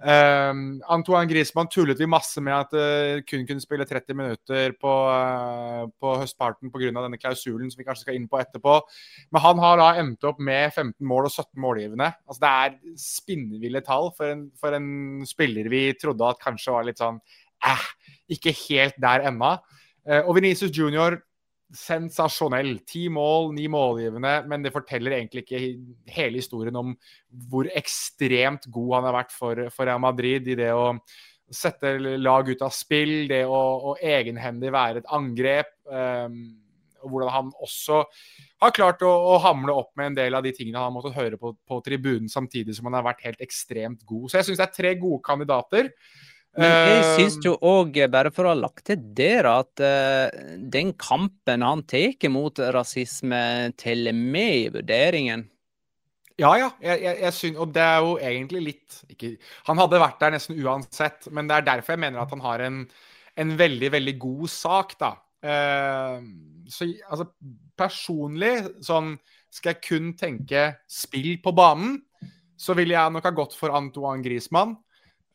[0.00, 4.92] Um, Antoine Griezmann tullet vi masse med at uh, kun kunne spille 30 minutter på,
[5.12, 6.88] uh, på høstparten pga.
[7.02, 8.78] denne klausulen som vi kanskje skal inn på etterpå.
[9.28, 12.08] Men han har da endt opp med 15 mål og 17 målgivende.
[12.24, 16.88] Altså, det er spinnville tall for en, for en spiller vi trodde at kanskje var
[16.88, 17.20] litt sånn
[17.68, 17.86] eh,
[18.32, 19.58] ikke helt der ennå.
[20.08, 21.20] Uh, og Venezia Junior,
[21.76, 22.78] sensasjonell.
[22.88, 25.62] Ti mål, ni målgivende, men det forteller egentlig ikke
[26.14, 26.94] hele historien om
[27.50, 30.94] hvor ekstremt god han har vært for, for Real Madrid i det å
[31.50, 35.72] sette lag ut av spill, det å, å egenhendig være et angrep.
[35.90, 36.42] Um,
[37.00, 38.02] og hvordan han også
[38.60, 41.16] har klart å, å hamle opp med en del av de tingene han har måttet
[41.16, 44.28] høre på, på tribunen, samtidig som han har vært helt ekstremt god.
[44.28, 45.88] Så jeg syns det er tre gode kandidater.
[46.58, 50.56] Men jeg Eh, syns jo òg, bare for å ha lagt til der, at uh,
[50.58, 55.46] den kampen han tar mot rasisme, teller med i vurderingen.
[56.40, 56.70] Ja, ja.
[56.82, 59.34] Jeg, jeg, jeg synes, og det er jo egentlig litt ikke,
[59.68, 62.64] Han hadde vært der nesten uansett, men det er derfor jeg mener at han har
[62.66, 62.82] en,
[63.44, 65.14] en veldig, veldig god sak, da.
[65.40, 66.18] Uh,
[66.70, 67.30] så altså,
[67.78, 68.52] personlig,
[68.84, 69.14] sånn
[69.50, 71.96] Skal jeg kun tenke spill på banen,
[72.60, 74.76] så ville jeg nok ha gått for Antoine Griezmann.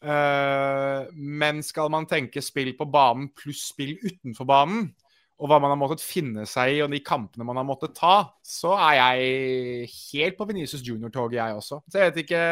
[0.03, 4.89] Eh, men skal man tenke spill på banen pluss spill utenfor banen,
[5.35, 8.17] og hva man har måttet finne seg i, og de kampene man har måttet ta,
[8.45, 11.81] så er jeg helt på Venezia Junior-toget, jeg også.
[11.89, 12.43] Så jeg vet ikke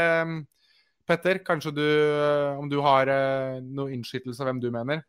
[1.08, 1.88] Petter, kanskje du
[2.60, 5.04] om du har eh, noe innskytelse av hvem du mener?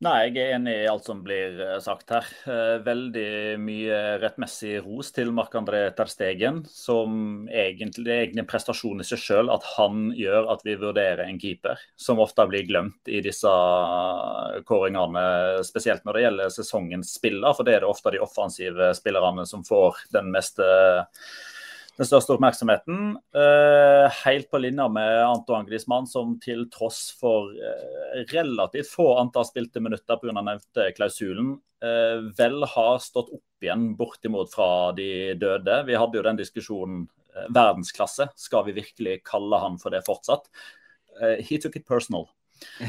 [0.00, 2.24] Nei, jeg er enig i alt som blir eh, sagt her.
[2.48, 9.04] Eh, Veldig mye rettmessig ros til Marc-André Terstegen, som egentlig, det er egentlig en prestasjon
[9.04, 13.12] i seg selv at han gjør at vi vurderer en keeper, som ofte blir glemt
[13.12, 13.52] i disse
[14.72, 15.26] kåringene,
[15.68, 19.68] spesielt når det gjelder sesongens spiller, for det er det ofte de offensive spillerne som
[19.68, 20.64] får den meste
[22.00, 23.12] den største oppmerksomheten.
[23.36, 29.44] Eh, helt på linje med Antoine Griezmann, som til tross for eh, relativt få antall
[29.48, 30.32] spilte minutter pga.
[30.40, 31.52] nevnte klausulen,
[31.84, 35.82] eh, vel har stått opp igjen bortimot fra de døde.
[35.84, 37.08] Vi hadde jo den diskusjonen
[37.52, 38.30] verdensklasse.
[38.36, 40.48] Skal vi virkelig kalle han for det fortsatt?
[41.44, 42.30] He took it personal.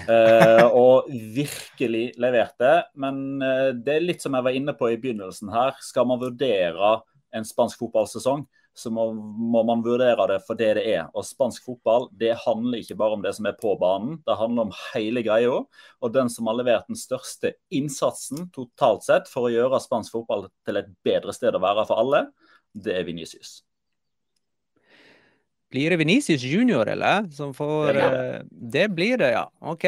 [0.10, 2.72] uh, og virkelig leverte.
[2.96, 5.78] Men uh, det er litt som jeg var inne på i begynnelsen her.
[5.84, 6.98] Skal man vurdere
[7.32, 8.44] en spansk fotballsesong,
[8.74, 11.08] så må, må, man vurdere det for det det er.
[11.18, 14.70] Og Spansk fotball det handler ikke bare om det som er på banen, det handler
[14.70, 15.58] om hele greia.
[16.02, 20.48] Og den som har levert den største innsatsen totalt sett for å gjøre spansk fotball
[20.68, 22.26] til et bedre sted å være for alle,
[22.72, 23.60] det er Venicius.
[25.72, 27.30] Blir det Venicius junior, eller?
[27.32, 28.64] Som får, det, det.
[28.74, 29.46] det blir det, ja.
[29.72, 29.88] OK.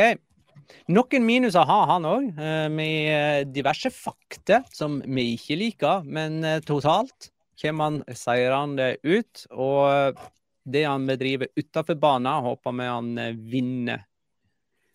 [0.96, 6.08] Noen minuser har han òg, eh, med diverse fakta som vi ikke liker.
[6.08, 9.46] Men eh, totalt kommer han seirende ut.
[9.52, 10.20] Og
[10.64, 14.06] det han bedriver utenfor banen, håper vi han eh, vinner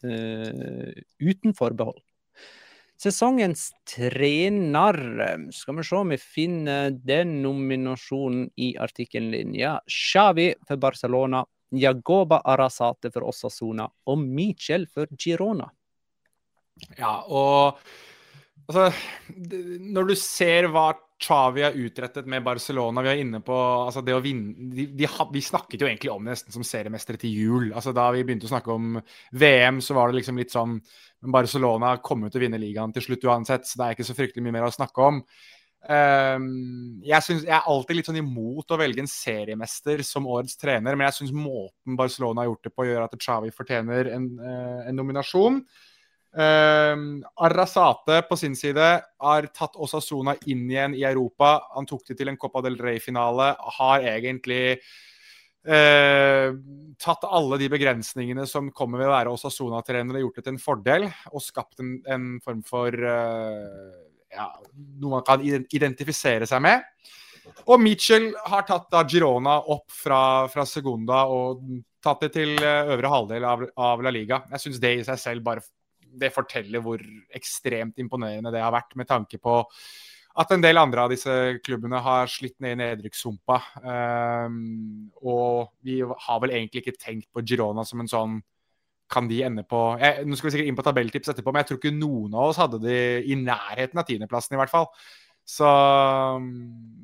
[0.04, 2.00] uh, uten forbehold.
[2.98, 4.96] Sesongens trener.
[5.54, 9.76] Skal vi se om vi finner den nominasjonen i artikkellinja.
[9.86, 11.44] Xavi for Barcelona.
[11.70, 15.68] Jagoba Arasate for Osasona og Michel for Girona.
[16.96, 17.78] Ja, og
[18.68, 18.88] altså
[19.28, 23.02] Når du ser hva Xavi har utrettet med Barcelona.
[23.02, 26.24] Vi er inne på altså det å vinne de, de, Vi snakket jo egentlig om
[26.24, 27.68] det nesten som seriemestere til jul.
[27.72, 28.98] altså Da vi begynte å snakke om
[29.32, 30.78] VM, så var det liksom litt sånn
[31.34, 34.44] Barcelona kommer til å vinne ligaen til slutt uansett, så det er ikke så fryktelig
[34.46, 35.18] mye mer å snakke om.
[35.88, 40.58] Um, jeg, synes, jeg, er alltid litt sånn imot å velge en seriemester som årets
[40.58, 44.26] trener, men jeg syns måten Barcelona har gjort det på, gjør at Xavi fortjener en,
[44.42, 45.62] uh, en nominasjon.
[46.36, 51.56] Uh, Arrazate på sin side har tatt Osasuna inn igjen i Europa.
[51.74, 53.54] Han tok det til en Copa del Rey-finale.
[53.78, 54.76] Har egentlig
[55.68, 56.52] uh,
[57.00, 60.62] tatt alle de begrensningene som kommer ved å være Osasuna-trener, og gjort det til en
[60.62, 61.08] fordel.
[61.32, 63.96] Og skapt en, en form for uh,
[64.34, 64.50] ja,
[65.00, 66.84] noe man kan identifisere seg med.
[67.68, 70.20] Og Mitchell har tatt da Girona opp fra,
[70.52, 71.62] fra Segunda og
[72.04, 74.42] tatt det til eh, øvre halvdel av, av La Liga.
[74.52, 75.64] Jeg syns det i seg selv bare
[76.20, 77.02] det forteller hvor
[77.34, 79.60] ekstremt imponerende det har vært, med tanke på
[80.38, 81.32] at en del andre av disse
[81.66, 83.56] klubbene har slitt ned i nedrykkssumpa.
[83.82, 88.38] Um, og vi har vel egentlig ikke tenkt på Girona som en sånn
[89.08, 91.70] Kan de ende på jeg, Nå skal vi sikkert inn på tabelltips etterpå, men jeg
[91.70, 94.90] tror ikke noen av oss hadde de i nærheten av tiendeplassen, i hvert fall.
[95.48, 95.68] Så
[96.36, 96.50] um,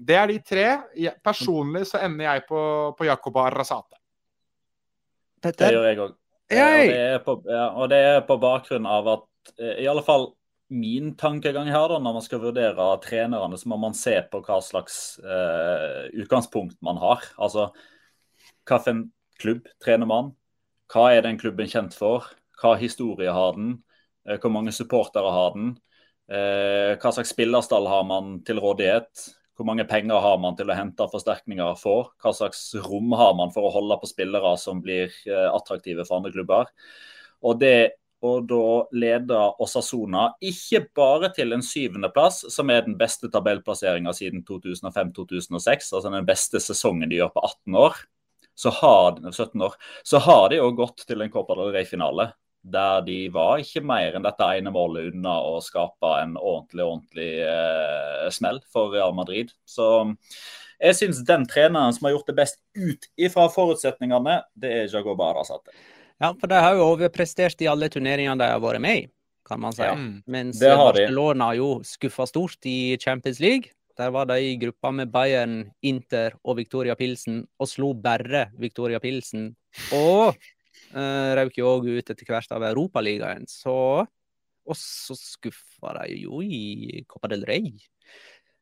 [0.05, 0.67] det er de tre.
[1.25, 2.61] personlig så ender jeg på,
[2.99, 3.99] på Jacob Arrasate.
[5.45, 6.13] Det gjør jeg òg.
[6.85, 10.33] Og det, på, ja, og det er på bakgrunn av at eh, i alle fall
[10.75, 14.59] min tankegang her, da, når man skal vurdere trenerne, så må man se på hva
[14.65, 17.23] slags uh, utgangspunkt man har.
[17.37, 17.69] Altså
[18.67, 19.05] hvilken
[19.39, 20.33] klubb trener man?
[20.91, 22.27] Hva er den klubben kjent for?
[22.59, 23.77] Hva historie har den?
[24.25, 25.75] Uh, hvor mange supportere har den?
[26.25, 29.27] Hva slags spillerstall har man til rådighet?
[29.55, 32.13] Hvor mange penger har man til å hente forsterkninger for?
[32.23, 36.19] Hva slags rom har man for å holde på spillere som blir eh, attraktive for
[36.19, 36.73] andre klubber?
[37.45, 37.77] Og det
[38.25, 44.45] å da lede Osasona ikke bare til en syvendeplass, som er den beste tabellplasseringa siden
[44.49, 48.01] 2005-2006, altså den beste sesongen de gjør på 18 år,
[48.55, 52.31] så har, 17 år, så har de jo gått til en Copa del Rey-finale
[52.65, 57.31] der de var ikke mer enn dette ene målet unna å skape en ordentlig ordentlig
[57.45, 59.53] eh, smell for Real Madrid.
[59.69, 60.07] Så
[60.81, 65.15] jeg syns den treneren som har gjort det best ut ifra forutsetningene, det er Jago
[65.19, 65.75] Barasate.
[66.23, 69.07] Ja, for de har jo overprestert i alle turneringene de har vært med i,
[69.49, 69.85] kan man si.
[69.85, 69.95] Ja,
[70.31, 73.75] Mens Barcelona har jo skuffa stort i Champions League.
[73.99, 78.99] Der var de i gruppa med Bayern, Inter og Victoria Pilsen, og slo bare Victoria
[79.03, 79.53] Pilsen.
[79.95, 80.35] Og
[80.93, 83.49] Uh, røk jo òg ut etter hvert av Europaligaen.
[83.51, 84.07] Så
[84.65, 87.75] Og så skuffa de jo i Copa del Rey.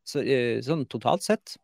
[0.03, 1.57] Så, uh, sånn totalt sett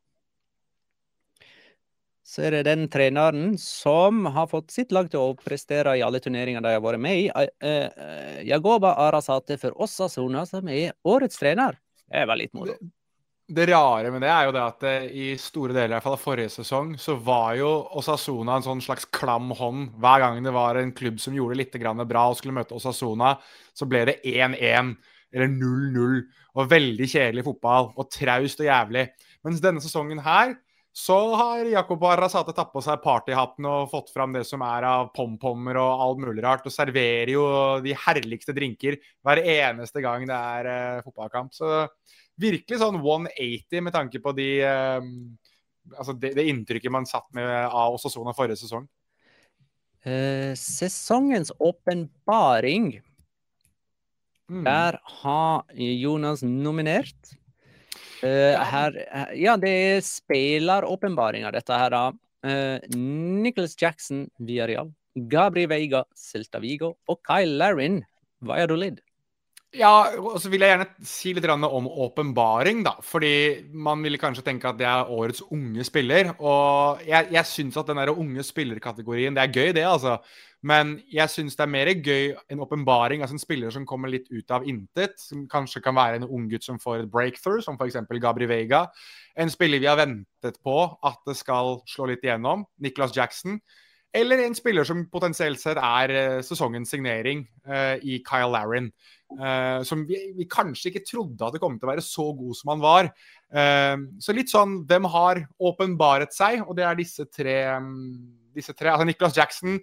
[2.28, 6.20] så er det den treneren som har fått sitt lag til å prestere i alle
[6.20, 7.30] turneringer de har vært med i.
[7.32, 11.80] Uh, Jagoba Arasate for Osasona, som er årets trener.
[12.04, 12.76] Det var litt moro
[13.48, 16.92] det rare med det er jo det at det, i store deler av forrige sesong
[17.00, 19.94] så var jo Osasona en sånn slags klam hånd.
[19.96, 23.38] Hver gang det var en klubb som gjorde litt bra og skulle møte Osasona,
[23.72, 24.92] så ble det 1-1
[25.32, 26.20] eller 0-0
[26.58, 29.06] og veldig kjedelig fotball og traust og jævlig.
[29.46, 30.56] Mens denne sesongen her
[30.98, 35.12] så har Jakob Arrazate tatt på seg partyhatten og fått fram det som er av
[35.14, 37.44] pompommer og alt mulig rart, og serverer jo
[37.84, 41.54] de herligste drinker hver eneste gang det er eh, fotballkamp.
[41.54, 41.86] Så
[42.38, 45.10] virkelig sånn 180 med tanke på de, um,
[45.94, 48.86] altså det, det, inntrykket man satt med av Osasona forrige sesong.
[50.06, 52.98] Uh, sesongens åpenbaring.
[54.48, 54.62] Mm.
[54.64, 57.34] Der har Jonas nominert.
[58.22, 58.96] Uh, her,
[59.38, 62.06] ja, det er spilleråpenbaringa, dette her, da.
[62.46, 64.94] Uh, Nicholas Jackson, Villarreal.
[65.28, 66.94] Gabri Veiga, Celta Vigo.
[67.10, 68.02] Og Kyle Larin,
[68.40, 69.02] Valladolid.
[69.76, 72.94] Ja, og så vil jeg gjerne si litt om åpenbaring, da.
[73.04, 76.30] Fordi man ville kanskje tenke at det er årets unge spiller.
[76.40, 80.16] Og jeg, jeg syns at den der unge spillerkategorien, det er gøy, det, altså.
[80.64, 84.26] Men jeg syns det er mer gøy en åpenbaring, altså en spiller som kommer litt
[84.32, 85.20] ut av intet.
[85.20, 88.00] Som kanskje kan være en unggutt som får et breakthrough, som f.eks.
[88.24, 88.86] Gabri Vega.
[89.36, 92.64] En spiller vi har ventet på at det skal slå litt igjennom.
[92.80, 93.60] Nicholas Jackson.
[94.16, 98.88] Eller en spiller som potensielt sett er uh, sesongens signering uh, i Kyle Larin.
[99.28, 102.56] Uh, som vi, vi, kanskje ikke trodde at det kom til å være så god
[102.56, 103.08] som han var.
[103.52, 106.62] Uh, så litt sånn Hvem har åpenbaret seg?
[106.64, 107.58] Og det er disse tre.
[107.76, 108.94] Um, disse tre.
[108.94, 109.76] Altså Nicholas Jackson.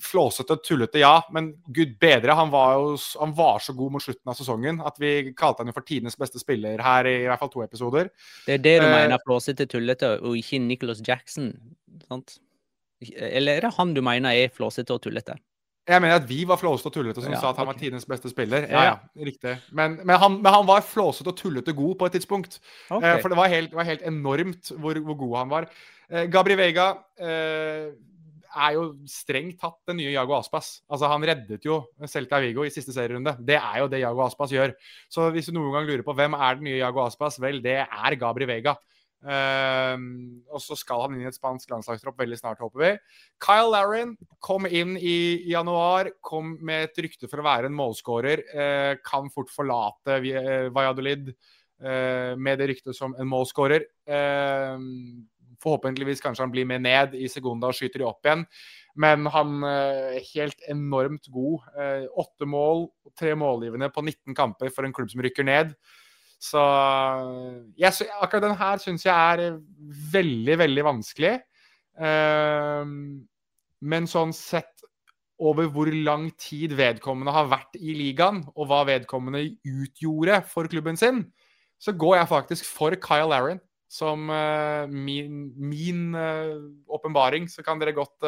[0.00, 2.34] Flåsete, tullete, ja, men gud bedre.
[2.34, 5.70] Han var jo han var så god mot slutten av sesongen at vi kalte han
[5.70, 8.08] jo for tidenes beste spiller her i, i hvert fall to episoder.
[8.46, 11.52] Det er det du uh, mener, flåsete, tullete, og ikke Nicholas Jackson?
[12.08, 12.38] sant?
[13.04, 15.36] Eller er det han du mener er flåsete og tullete?
[15.84, 17.74] Jeg mener at vi var flåsete og tullete som ja, sa at han okay.
[17.74, 18.64] var tidenes beste spiller.
[18.72, 18.94] Ja, ja,
[19.26, 19.58] riktig.
[19.68, 22.56] Men, men, han, men han, var flåsete og tullete god på et tidspunkt.
[22.88, 23.10] Okay.
[23.10, 25.68] Eh, for det var helt, var helt enormt hvor, hvor, god han var.
[26.08, 26.86] Eh, Gabri Vega
[27.20, 27.92] eh,
[28.54, 30.78] er jo strengt tatt den nye Jago Aspas.
[30.88, 33.36] Altså, han reddet jo Celta Vigo i siste serierunde.
[33.44, 34.72] Det er jo det Jago Aspas gjør.
[35.12, 37.82] Så hvis du noen gang lurer på hvem er den nye Jago Aspas, vel, det
[37.84, 38.78] er Gabri Vega.
[39.24, 39.96] Uh,
[40.52, 42.90] og så skal han inn i et spansk landslagstropp veldig snart, håper vi.
[43.42, 44.14] Kyle Larin
[44.44, 48.44] kom inn i, januar, kom med et rykte for å være en målskårer.
[48.52, 53.88] Uh, kan fort forlate uh, Valladolid uh, med det ryktet som en målskårer.
[55.64, 58.44] forhåpentligvis kanskje han blir med ned i Segunda og skyter de opp igjen.
[59.00, 61.64] Men han er helt enormt god.
[62.20, 62.84] Åtte mål,
[63.18, 65.72] tre målgivende på 19 kamper for en klubb som rykker ned.
[66.44, 66.60] Så
[67.80, 69.58] jeg, akkurat den her syns jeg er
[70.12, 71.34] veldig, veldig vanskelig.
[71.94, 72.84] Uh,
[73.84, 74.82] men sånn sett
[75.44, 80.98] over hvor lang tid vedkommende har vært i ligaen, og hva vedkommende utgjorde for klubben
[81.00, 81.24] sin,
[81.80, 86.54] så går jeg faktisk for Kyle Aaron som uh, min eh,
[86.90, 87.46] åpenbaring.
[87.50, 88.24] Så kan dere godt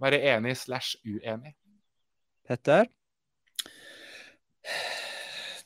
[0.00, 1.56] være enig slash uenig.
[2.46, 2.86] Petter?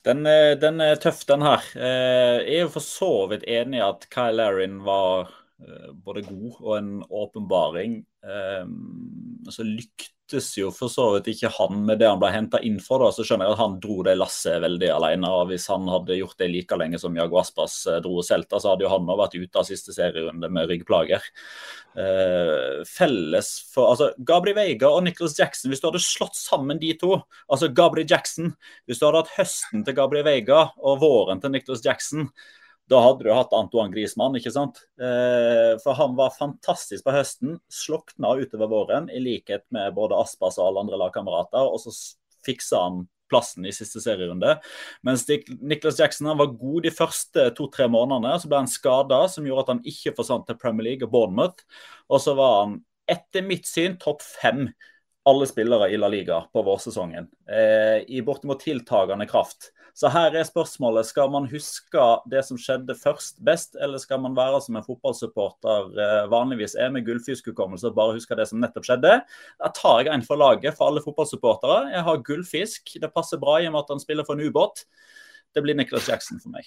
[0.04, 1.64] Den, eh, den, er tøff, den her.
[1.76, 5.30] Eh, jeg er jo for så vidt enig i at Kyle Larin var
[5.64, 8.02] eh, både god og en åpenbaring.
[9.52, 13.02] Så lyktes jo for så vidt ikke han med det han ble henta inn for.
[13.02, 13.10] Da.
[13.12, 15.28] Så skjønner jeg at han dro det lasset veldig alene.
[15.28, 18.86] og Hvis han hadde gjort det like lenge som Jago Aspas dro Celta, så hadde
[18.86, 21.22] jo han òg vært ute av siste serierunde med ryggplager.
[21.94, 26.88] Uh, felles for altså Gabri Veiga og Nicholas Jackson, hvis du hadde slått sammen de
[26.98, 28.48] to Altså Gabri Jackson
[28.82, 32.32] Hvis du hadde hatt høsten til Gabri Veiga og våren til Nicholas Jackson,
[32.90, 34.82] da hadde du hatt Antoine Griezmann, ikke sant?
[35.00, 40.58] Uh, for han var fantastisk på høsten, slokna utover våren, i likhet med både Aspas
[40.60, 41.64] og alle andre lagkamerater.
[41.64, 41.94] Og så
[42.44, 44.58] fiksa han plassen i siste serierunde.
[45.06, 45.24] Mens
[45.60, 48.36] Nicholas Jackson han var god de første to-tre månedene.
[48.40, 51.64] Så ble han skada, som gjorde at han ikke forsvant til Premier League og Bournemouth.
[52.12, 54.68] Og så var han etter mitt syn topp fem
[55.24, 57.26] alle spillere i La Liga på vårsesongen.
[57.48, 59.70] Eh, I bortimot tiltagende kraft.
[59.94, 64.34] Så her er spørsmålet skal man huske det som skjedde først best, eller skal man
[64.34, 68.88] være som en fotballsupporter eh, vanligvis er med gullfiskhukommelse og bare huske det som nettopp
[68.88, 69.14] skjedde?
[69.62, 71.92] Da tar jeg en for laget for alle fotballsupportere.
[71.94, 72.96] Jeg har gullfisk.
[73.00, 74.84] Det passer bra i og med at han spiller for en ubåt.
[75.54, 76.66] Det blir Nicholas Jackson for meg.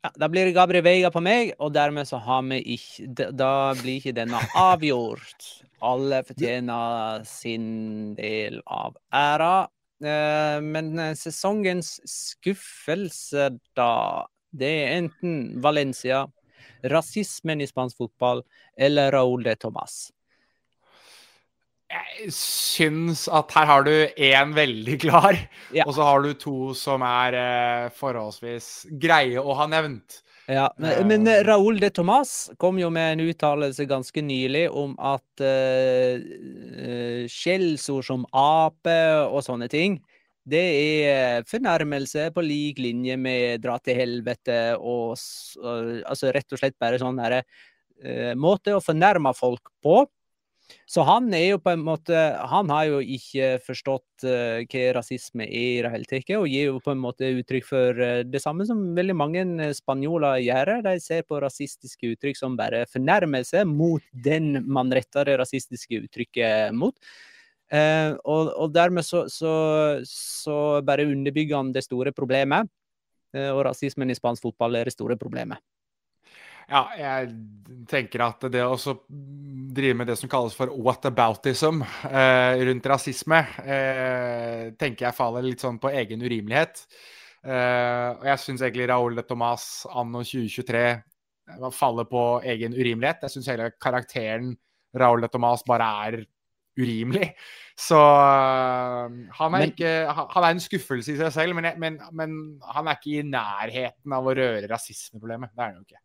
[0.00, 3.74] Ja, da blir det Gabriel Veiga på meg, og dermed så har vi ikke Da
[3.76, 5.48] blir ikke denne avgjort.
[5.84, 9.68] Alle fortjener sin del av æra.
[10.00, 13.90] Eh, men eh, sesongens skuffelse, da,
[14.56, 16.22] det er enten Valencia,
[16.88, 18.40] rasismen i spansk fotball
[18.80, 20.06] eller Raúl de Tomas.
[21.90, 25.34] Jeg syns at her har du én veldig klar,
[25.74, 25.82] ja.
[25.88, 30.20] og så har du to som er eh, forholdsvis greie å ha nevnt.
[30.50, 34.96] Ja, men, men eh, Raúl de Tomàs kom jo med en uttalelse ganske nylig om
[34.98, 40.00] at uh, skjellsord som ape og sånne ting,
[40.50, 40.64] det
[41.06, 45.14] er fornærmelse på lik linje med dra til helvete og
[45.62, 50.02] uh, altså rett og slett bare sånn herre uh, måte å fornærme folk på.
[50.90, 52.16] Så han er jo på en måte
[52.50, 56.70] Han har jo ikke forstått uh, hva rasisme er i det hele tatt, og gir
[56.70, 60.74] jo på en måte uttrykk for uh, det samme som veldig mange eh, spanjoler gjør.
[60.86, 66.76] De ser på rasistiske uttrykk som bare fornærmelse mot den man retter det rasistiske uttrykket
[66.76, 66.96] mot.
[67.70, 69.54] Uh, og, og, dermed så, så,
[70.06, 72.70] så, bare underbygger han det store problemet.
[73.30, 75.62] og rasismen i spansk fotball er det store problemet.
[76.70, 77.30] Ja, jeg
[77.90, 78.76] tenker at det å
[79.74, 85.62] drive med det som kalles for whataboutism eh, rundt rasisme, eh, tenker jeg faller litt
[85.64, 86.84] sånn på egen urimelighet.
[87.42, 90.84] Eh, og jeg syns egentlig Raúl de Tomàs anno 2023
[91.74, 93.24] faller på egen urimelighet.
[93.26, 94.52] Jeg syns hele karakteren
[94.94, 96.20] Raúl de Tomàs bare er
[96.78, 97.32] urimelig.
[97.74, 99.08] Så uh,
[99.40, 102.36] han, er ikke, han, er en skuffelse i seg selv, men, men, men,
[102.74, 105.54] han er ikke i nærheten av å røre rasismeproblemet.
[105.54, 106.02] Det er han jo ikke.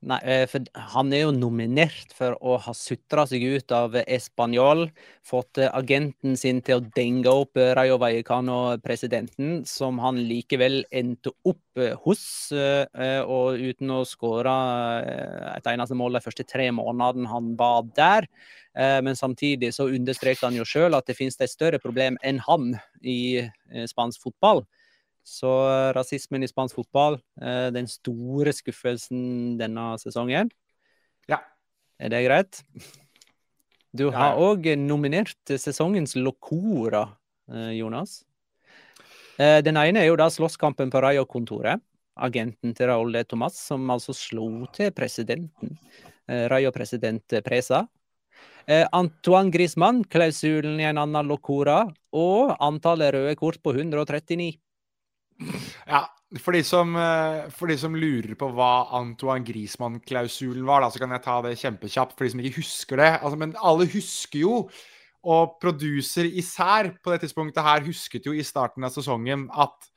[0.00, 4.86] Nei, eh, for han er jo nominert for å ha sutra seg ut av Español.
[5.28, 12.24] Fått agenten sin til å denge opp Rayo Vallecano-presidenten, som han likevel endte opp hos.
[12.56, 14.56] Eh, og uten å skåre
[15.58, 18.30] et eneste mål de første tre månedene han var der.
[18.72, 22.40] Eh, men samtidig så understreker han jo sjøl at det finnes et større problem enn
[22.48, 22.72] han
[23.04, 23.50] i
[23.84, 24.64] spansk fotball.
[25.26, 30.50] Så eh, rasismen i spansk fotball, eh, den store skuffelsen denne sesongen.
[31.28, 31.42] Ja.
[32.00, 32.62] Er det greit?
[33.92, 34.78] Du har òg ja.
[34.78, 37.08] nominert sesongens Locora,
[37.52, 38.24] eh, Jonas.
[39.40, 41.80] Den ene er jo da slåsskampen på Rayo-kontoret.
[42.20, 45.78] Agenten til Raúl de Tomàs, som altså slo til presidenten.
[46.28, 47.86] Rayo-president Presa.
[48.68, 51.86] Antoine Griezmann-klausulen i en annen Locora.
[52.12, 54.58] Og antallet røde kort på 139.
[55.88, 56.04] Ja,
[56.38, 61.02] for de, som, eh, for de som lurer på hva Antoine Griezmann-klausulen var, da, så
[61.02, 63.10] kan jeg ta det kjempekjapt for de som ikke husker det.
[63.18, 64.56] Altså, men alle husker jo,
[65.26, 69.88] og producer især på det tidspunktet her husket jo i starten av sesongen at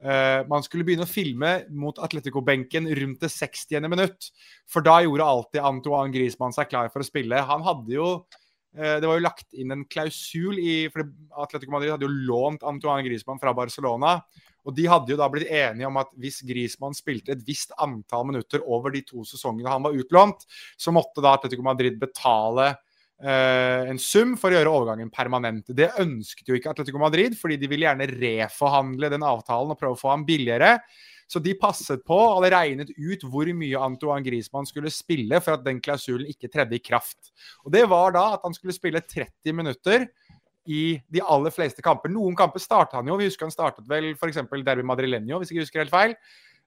[0.00, 3.76] uh, man skulle begynne å filme mot Atletico-benken rundt det 60.
[3.92, 4.30] minutt.
[4.70, 7.42] For da gjorde alltid Antoine Griezmann seg klar for å spille.
[7.50, 11.04] Han hadde jo uh, det var jo lagt inn en klausul i for
[11.44, 14.16] Atletico Madrid hadde jo lånt Antoine Griezmann fra Barcelona.
[14.66, 18.26] Og De hadde jo da blitt enige om at hvis Griezmann spilte et visst antall
[18.28, 20.46] minutter over de to sesongene han var utlånt,
[20.76, 25.72] så måtte da Atletico Madrid betale eh, en sum for å gjøre overgangen permanent.
[25.76, 29.96] Det ønsket jo ikke Atletico Madrid, fordi de ville gjerne reforhandle den avtalen og prøve
[29.98, 30.76] å få ham billigere.
[31.30, 35.54] Så de passet på og hadde regnet ut hvor mye Antoine Griezmann skulle spille for
[35.54, 37.30] at den klausulen ikke tredde i kraft.
[37.62, 40.08] Og Det var da at han skulle spille 30 minutter
[40.68, 42.12] i de aller fleste kamper.
[42.12, 43.16] Noen kamper starta han jo.
[43.20, 44.42] Vi husker han startet vel f.eks.
[44.66, 46.16] Derby Madrileño, hvis jeg ikke husker helt feil.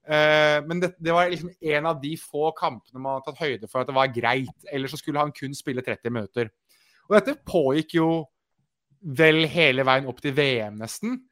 [0.04, 3.70] Uh, men det, det, var liksom en av de få kampene man har tatt høyde
[3.70, 4.68] for at det var greit.
[4.72, 6.50] Ellers så skulle han kun spille 30 minutter.
[7.08, 8.08] Og dette pågikk jo
[9.04, 11.22] vel hele veien opp til VM, nesten.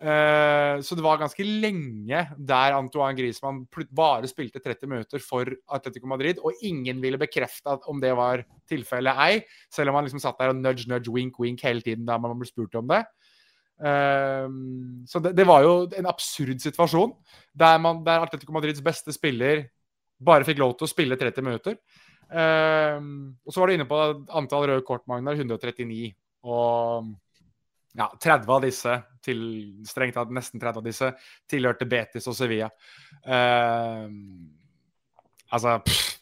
[0.00, 6.08] Uh, så det var ganske lenge der Antoine Griezmann bare spilte 30 minutter for Atletico
[6.08, 8.40] Madrid, og ingen ville bekrefte om det var
[8.70, 12.08] tilfellet ei, selv om han liksom satt der og nudge, nudge, wink, wink hele tiden
[12.08, 13.02] da man ble spurt om det.
[13.76, 14.48] Uh,
[15.04, 17.12] så det, det, var jo en absurd situasjon,
[17.52, 19.66] der, man, der, Atletico Madrids beste spiller
[20.16, 21.76] bare fikk lov til å spille 30 minutter.
[22.32, 24.00] Uh, og så var du inne på
[24.32, 26.14] antall røde kort, Magnar, 139.
[26.48, 27.12] Og
[27.98, 29.42] ja, 30 av disse, til,
[29.88, 31.10] strengt tatt nesten 30 av disse,
[31.50, 32.70] tilhørte Betis og Sevilla.
[33.26, 34.06] Uh,
[35.50, 36.16] altså pff,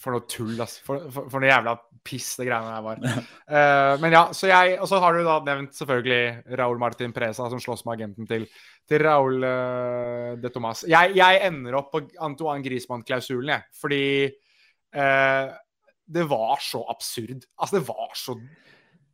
[0.00, 0.80] For noe tull, altså.
[0.86, 1.74] For, for, for, noe jævla
[2.04, 3.02] piss det greiene der var.
[3.04, 7.50] Uh, men ja, så jeg Og så har du da nevnt selvfølgelig Raúl Martin Presa,
[7.52, 8.46] som slåss med agenten til,
[8.88, 10.86] til Raúl uh, de Tomas.
[10.88, 13.68] Jeg, jeg, ender opp på Antoine Griezmann-klausulen, jeg.
[13.80, 14.04] Fordi
[14.96, 15.52] uh,
[16.04, 17.44] det var så absurd.
[17.56, 18.36] Altså, det var så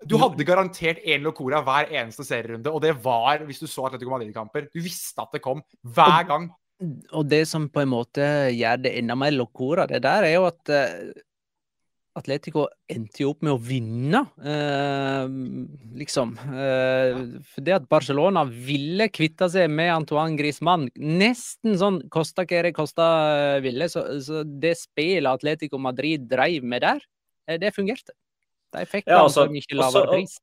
[0.08, 4.14] du hadde garantert én Locora hver eneste serierunde, og det var hvis du så Atletico
[4.14, 4.70] Madrid-kamper.
[4.72, 6.50] Du visste at det kom hver gang.
[7.12, 8.24] Og det som på en måte
[8.56, 11.10] gjør det enda mer Locora, det der er jo at uh,
[12.16, 15.28] Atletico endte jo opp med å vinne, uh,
[16.00, 16.32] liksom.
[16.48, 22.64] Uh, for det at Barcelona ville kvitte seg med Antoine Griezmann, nesten sånn kosta hva
[22.64, 23.10] det kosta
[23.60, 27.04] ville, så, så det spillet Atletico Madrid dreiv med der,
[27.60, 28.16] det fungerte.
[28.74, 30.38] De fikk ja, altså, mye lavere pris.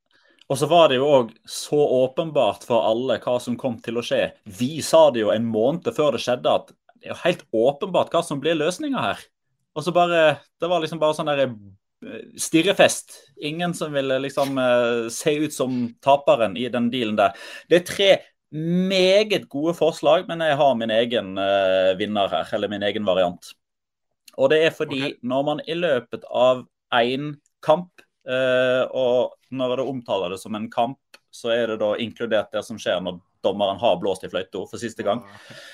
[0.47, 4.03] Og så var det jo òg så åpenbart for alle hva som kom til å
[4.05, 4.29] skje.
[4.47, 8.13] Vi sa det jo en måned før det skjedde at det er jo helt åpenbart
[8.13, 9.25] hva som blir løsninga her.
[9.77, 13.13] Og så bare Det var liksom bare sånn der eh, stirrefest.
[13.43, 17.35] Ingen som ville liksom uh, se ut som taperen i den dealen der.
[17.69, 18.09] Det er tre
[18.55, 22.47] meget gode forslag, men jeg har min egen uh, vinner her.
[22.55, 23.51] Eller min egen variant.
[24.37, 25.19] Og det er fordi okay.
[25.27, 26.63] når man i løpet av
[26.95, 27.91] én kamp
[28.27, 30.99] og når jeg omtaler det som en kamp,
[31.31, 34.81] så er det da inkludert det som skjer når dommeren har blåst i fløyta for
[34.81, 35.21] siste gang.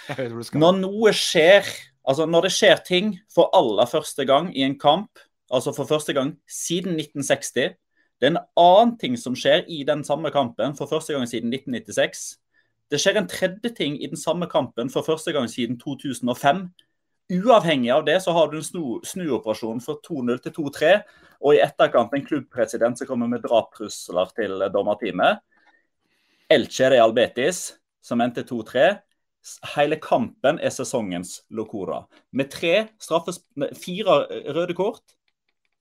[0.63, 1.67] Når noe skjer,
[2.05, 5.21] altså når det skjer ting for aller første gang i en kamp,
[5.53, 7.53] altså for første gang siden 1960
[8.21, 11.51] Det er en annen ting som skjer i den samme kampen for første gang siden
[11.53, 12.37] 1996.
[12.91, 16.67] Det skjer en tredje ting i den samme kampen for første gang siden 2005.
[17.31, 20.91] Uavhengig av det så har du en snu, snuoperasjon fra 2-0 til 2-3.
[21.43, 25.41] Og i etterkant en klubbpresident som kommer med drapstrusler til dommerteamet.
[26.51, 28.89] Elche Real Betis, som endte 2-3.
[29.73, 32.03] Hele kampen er sesongens Locora.
[32.31, 32.87] Med tre
[33.75, 34.19] fire
[34.55, 35.03] røde kort,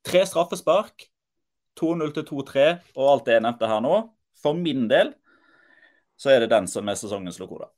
[0.02, 1.06] tre straffespark,
[1.78, 2.64] 2-0 til 2-3
[2.96, 4.00] og alt det jeg nevnte her nå.
[4.42, 5.14] For min del
[6.18, 7.70] så er det den som er sesongens Locora.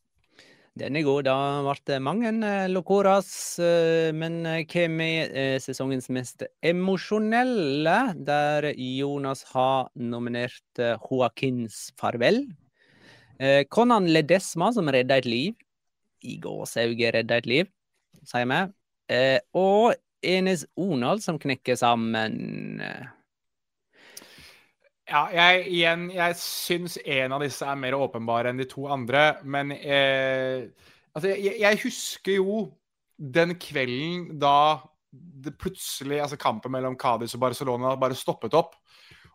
[0.74, 1.22] Den er god.
[1.28, 3.28] Da har vært mange eh, Locoras,
[3.62, 7.98] eh, men hva er sesongens mest emosjonelle?
[8.26, 12.46] Der Jonas har nominert Joaquins farvel.
[13.70, 15.54] Konan Ledesma, som redda et liv.
[16.22, 17.70] I gåsehauget redda et liv,
[18.22, 18.60] sier vi.
[19.58, 22.70] Og Enes Onal, som knekker sammen.
[25.04, 29.34] Ja, jeg, igjen, jeg syns en av disse er mer åpenbare enn de to andre.
[29.44, 30.64] Men eh,
[31.12, 32.62] altså, jeg, jeg, husker jo
[33.18, 34.80] den kvelden da
[35.12, 38.78] det plutselig altså kampen mellom Cádiz og Barcelona bare stoppet opp.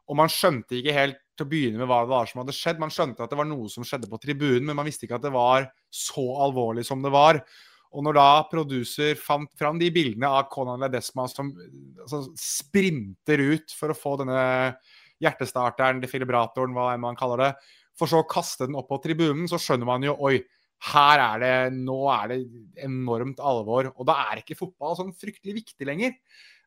[0.10, 2.82] Og man skjønte ikke helt til å begynne med hva det var som hadde skjedd.
[2.82, 5.28] Man skjønte at det var noe som skjedde på tribunen, men man visste ikke at
[5.28, 7.44] det var så alvorlig som det var.
[7.94, 13.78] Og når da producer fant fram de bildene av Conan Ledesma som altså, sprinter ut
[13.78, 14.42] for å få denne
[15.24, 17.52] hjertestarteren, defibratoren, hva enn man kaller det,
[18.00, 20.38] for så å kaste den opp på tribunen, så skjønner man jo oi,
[20.94, 22.38] her er det Nå er det
[22.86, 23.90] enormt alvor.
[23.98, 26.16] Og da er ikke fotball sånn fryktelig viktig lenger.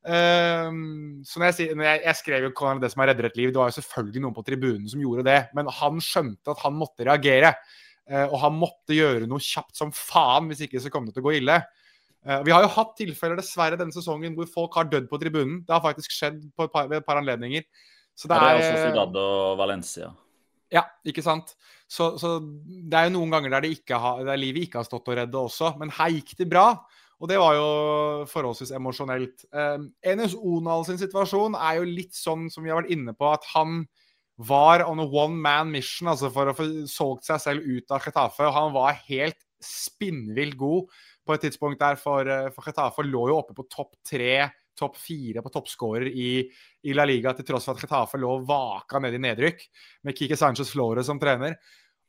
[0.03, 3.53] Um, så når jeg, når jeg, jeg, skrev jo det som har redder et liv,
[3.55, 5.39] det var jo selvfølgelig noen på tribunen som gjorde det.
[5.57, 7.55] Men han skjønte at han måtte reagere.
[8.11, 11.25] Uh, og han måtte gjøre noe kjapt som faen, hvis ikke så kom det til
[11.25, 11.61] å gå ille.
[12.27, 15.63] Uh, vi har jo hatt tilfeller dessverre denne sesongen hvor folk har dødd på tribunen.
[15.65, 17.65] Det har faktisk skjedd på et par, ved et par anledninger.
[18.19, 20.11] Så det, er, det er også Ciudad og Valencia.
[20.73, 21.55] Ja, ikke sant.
[21.91, 25.11] Så, så, det er jo noen ganger der, det har, der, livet ikke har stått
[25.13, 25.75] å redde også.
[25.81, 26.67] Men her gikk det bra.
[27.23, 27.67] Og det var jo
[28.31, 29.45] forholdsvis emosjonelt.
[29.55, 33.29] Um, Enes Onal sin situasjon er jo litt sånn som vi har vært inne på,
[33.31, 33.85] at han
[34.43, 38.03] var on a one man mission altså for å få solgt seg selv ut av
[38.03, 38.49] Chetafe.
[38.57, 40.91] Han var helt spinnvilt god
[41.23, 43.05] på et tidspunkt der for, eh, for Chetafe.
[43.07, 44.49] Lå jo oppe på topp tre
[44.79, 46.31] topp fire på toppskårer i,
[46.83, 49.65] i, La Liga, til tross for at Chetafe lå vaka ned i nedrykk
[50.07, 51.59] med Kike Sanchez Flores som trener.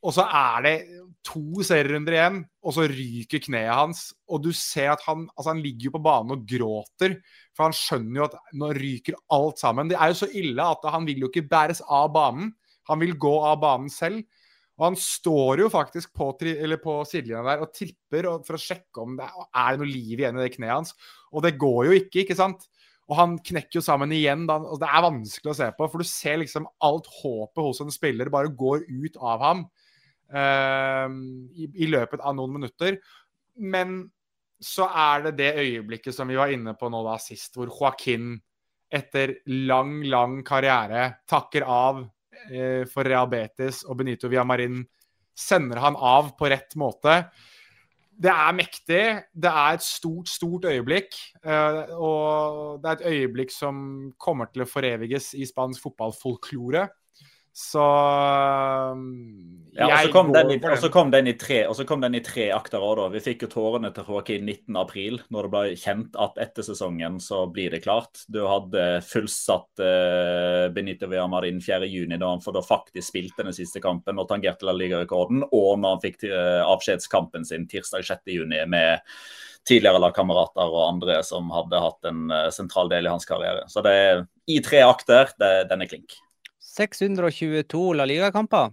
[0.03, 0.75] Og så er det
[1.23, 4.09] to serierunder igjen, og så ryker kneet hans.
[4.27, 7.15] Og du ser at han, altså han ligger jo på banen og gråter,
[7.55, 9.91] for han skjønner jo at nå ryker alt sammen.
[9.91, 12.51] Det er jo så ille at han vil jo ikke bæres av banen.
[12.91, 14.25] Han vil gå av banen selv.
[14.79, 19.17] Og han står jo faktisk på, på sidelinja der og tripper for å sjekke om
[19.19, 20.95] det er noe liv igjen i det kneet hans.
[21.29, 22.65] Og det går jo ikke, ikke sant?
[23.11, 24.47] Og han knekker jo sammen igjen.
[24.49, 27.83] Da, og Det er vanskelig å se på, for du ser liksom alt håpet hos
[27.83, 29.63] en spiller bare går ut av ham
[30.33, 31.09] uh,
[31.53, 32.97] i, i, løpet av noen minutter.
[33.59, 34.01] Men
[34.63, 38.37] så er det det øyeblikket som vi var inne på nå da sist, hvor Joaquin
[38.93, 42.05] etter lang, lang karriere takker av
[42.91, 43.29] for Real
[43.87, 44.83] og Benito Villamarin
[45.33, 47.23] sender han av på rett måte.
[48.13, 49.03] Det er mektig.
[49.33, 51.15] Det er et stort, stort øyeblikk.
[51.43, 56.85] Eh, og det er et øyeblikk som kommer til å foreviges i spansk fotballfolklore.
[57.53, 57.81] Så
[59.77, 60.57] ja, og så kom, den i,
[60.89, 63.05] kom den i tre, og så kom den i tre akter òg, da.
[63.13, 67.43] Vi fikk jo tårene til Joaquin 19.4, når det ble kjent at etter sesongen så
[67.53, 68.23] blir det klart.
[68.25, 73.81] Du hadde fullsatt uh, Benito Villamarin 4.6, da han for da faktisk spilte den siste
[73.85, 79.05] kampen og tangerte la ligarekorden, og når han fikk uh, avskjedskampen sin tirsdag 6.6 med
[79.69, 83.69] tidligere lagkamerater og andre som hadde hatt en uh, sentral del i hans karriere.
[83.69, 85.37] Så det er i tre akter.
[85.37, 86.17] Det, den er klink.
[86.63, 88.71] 622 La Liga-kamper.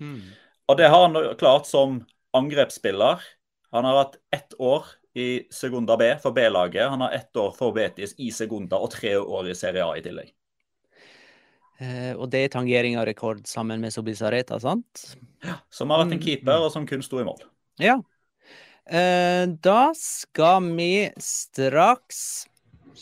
[0.00, 0.22] Mm.
[0.68, 1.98] Og det har han klart som
[2.36, 3.22] angrepsspiller.
[3.74, 6.88] Han har hatt ett år i Segunda B for B-laget.
[6.88, 10.02] Han har ett år for Betis i Segunda og tre år i Serie A i
[10.02, 10.32] tillegg.
[11.82, 15.04] Eh, og det er tangering av rekord sammen med Sobisareta, sant?
[15.44, 16.24] Ja, som har vært en mm.
[16.26, 17.42] keeper, og som kun sto i mål.
[17.82, 17.98] Ja.
[18.86, 22.46] Eh, da skal vi straks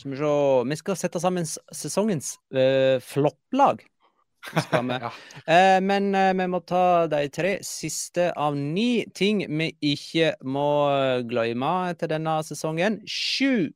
[0.03, 3.85] Skal vi se Vi skal sette sammen sesongens uh, flopplag.
[4.71, 5.11] ja.
[5.47, 10.65] uh, men uh, vi må ta de tre siste av ni ting vi ikke må
[11.29, 12.99] glemme etter denne sesongen.
[13.07, 13.71] Sju.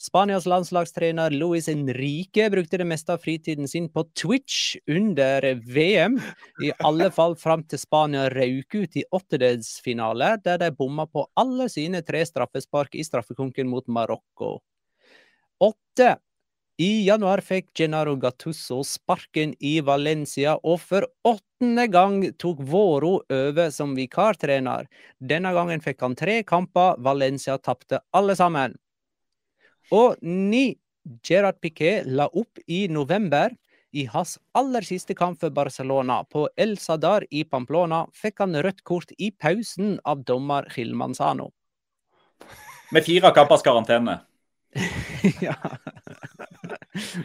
[0.00, 6.16] Spanias landslagstrener Luis Enrique brukte det meste av fritiden sin på Twitch under VM.
[6.64, 11.68] I alle fall fram til Spania røk ut i åttedelsfinale, der de bomma på alle
[11.70, 14.56] sine tre straffespark i straffekonken mot Marokko.
[15.60, 16.16] Åtte.
[16.80, 21.90] I januar fikk Genaro Gattusso sparken i Valencia, og for 13.
[21.92, 24.88] gang tok Våro over som vikartrener.
[25.20, 26.96] Denne gangen fikk han tre kamper.
[27.04, 28.78] Valencia tapte alle sammen.
[29.92, 30.78] Og ni
[31.26, 33.52] Gerard Piquet la opp i november.
[33.92, 38.84] I hans aller siste kamp for Barcelona, på El Sadar i Pamplona, fikk han rødt
[38.86, 41.50] kort i pausen av dommer Gil Manzano.
[42.94, 44.20] Med fire kampers karantene.
[45.46, 45.56] ja.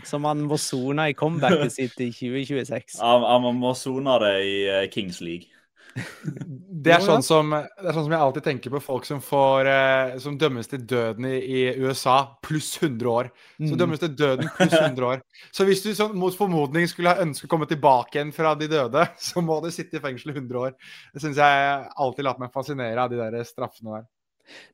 [0.05, 2.97] Som han må sone i comebacket sitt i 2026.
[3.01, 5.51] Han, han må sone det i eh, Kings League.
[5.95, 9.69] Det er, sånn som, det er sånn som jeg alltid tenker på folk som, får,
[9.71, 13.29] eh, som dømmes til døden i, i, USA pluss 100 år.
[13.55, 13.77] Så mm.
[13.79, 15.23] dømmes til døden pluss 100 år.
[15.55, 18.67] Så hvis du sånn, mot formodning skulle ha ønske å komme tilbake igjen fra de
[18.71, 20.75] døde, så må du sitte i fengsel i 100 år.
[21.15, 24.05] Det syns jeg alltid latt meg fascinere av de der straffene der.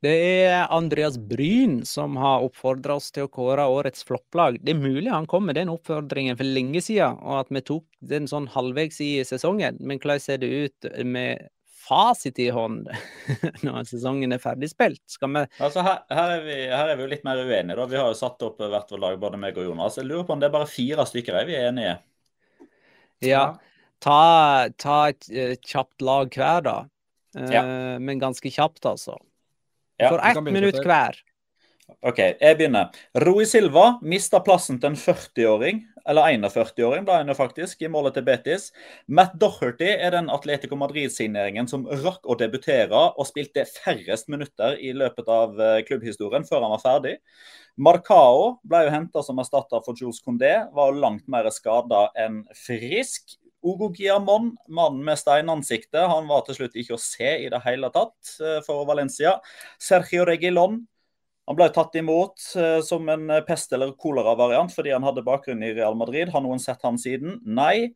[0.03, 4.59] Det er Andreas Bryn som har oppfordra oss til å kåre årets flopplag.
[4.61, 7.87] Det er mulig han kom med den oppfordringen for lenge siden, og at vi tok
[8.11, 9.79] den sånn halvveis i sesongen.
[9.79, 11.47] Men hvordan ser det ut med
[11.81, 12.89] fasit i hånd
[13.65, 15.03] når sesongen er ferdig spilt?
[15.09, 17.79] Skal vi altså her, her, er vi, her, er vi, jo litt mer uenige.
[17.79, 17.89] Da.
[17.93, 19.99] Vi har jo satt opp hvert vårt lag, både meg og Jonas.
[20.01, 21.97] Jeg lurer på om det er bare fire stykker er vi er enige?
[23.25, 23.43] Ja.
[24.01, 24.21] Ta,
[24.81, 26.77] ta et uh, kjapt lag hver, da.
[27.31, 27.61] Ja.
[28.01, 29.13] Men ganske kjapt, altså.
[30.09, 31.19] For ett minutt hver.
[32.07, 32.89] OK, jeg begynner.
[33.21, 38.15] Rui Silva mista plassen til en 40-åring, eller 41-åring ble han jo faktisk, i målet
[38.17, 38.69] til Betis.
[39.05, 44.95] Matt Doherty er den Atletico Madrid-signeringen som rakk å debutere og spilte færrest minutter i
[44.97, 47.15] løpet av eh, klubbhistorien før han var ferdig.
[47.77, 53.37] Marcao ble jo henta som erstatter for Jules Condé, var langt mer skada enn frisk.
[53.61, 57.91] Ogo Giamon, mannen med steinansiktet, han var til slutt ikke å se i det hele
[57.93, 59.35] tatt eh, for Valencia.
[59.81, 60.79] Sergio Regilon
[61.49, 65.73] han ble tatt imot eh, som en pest- eller kolera-variant fordi han hadde bakgrunn i
[65.75, 66.29] Real Madrid.
[66.33, 67.39] Har noen sett han siden?
[67.45, 67.91] Nei.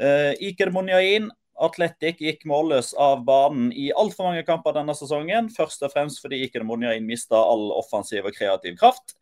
[0.00, 1.28] Eh, Iker Monjain,
[1.62, 5.50] Atletic, gikk målløs av banen i altfor mange kamper denne sesongen.
[5.54, 9.18] Først og fremst fordi Iker Monjain mista all offensiv og kreativ kraft.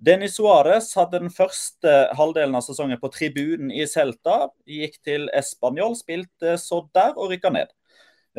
[0.00, 4.46] Denis Suárez hadde den første halvdelen av sesongen på tribunen i Celta.
[4.64, 7.68] Gikk til Español, spilte så der og rykka ned.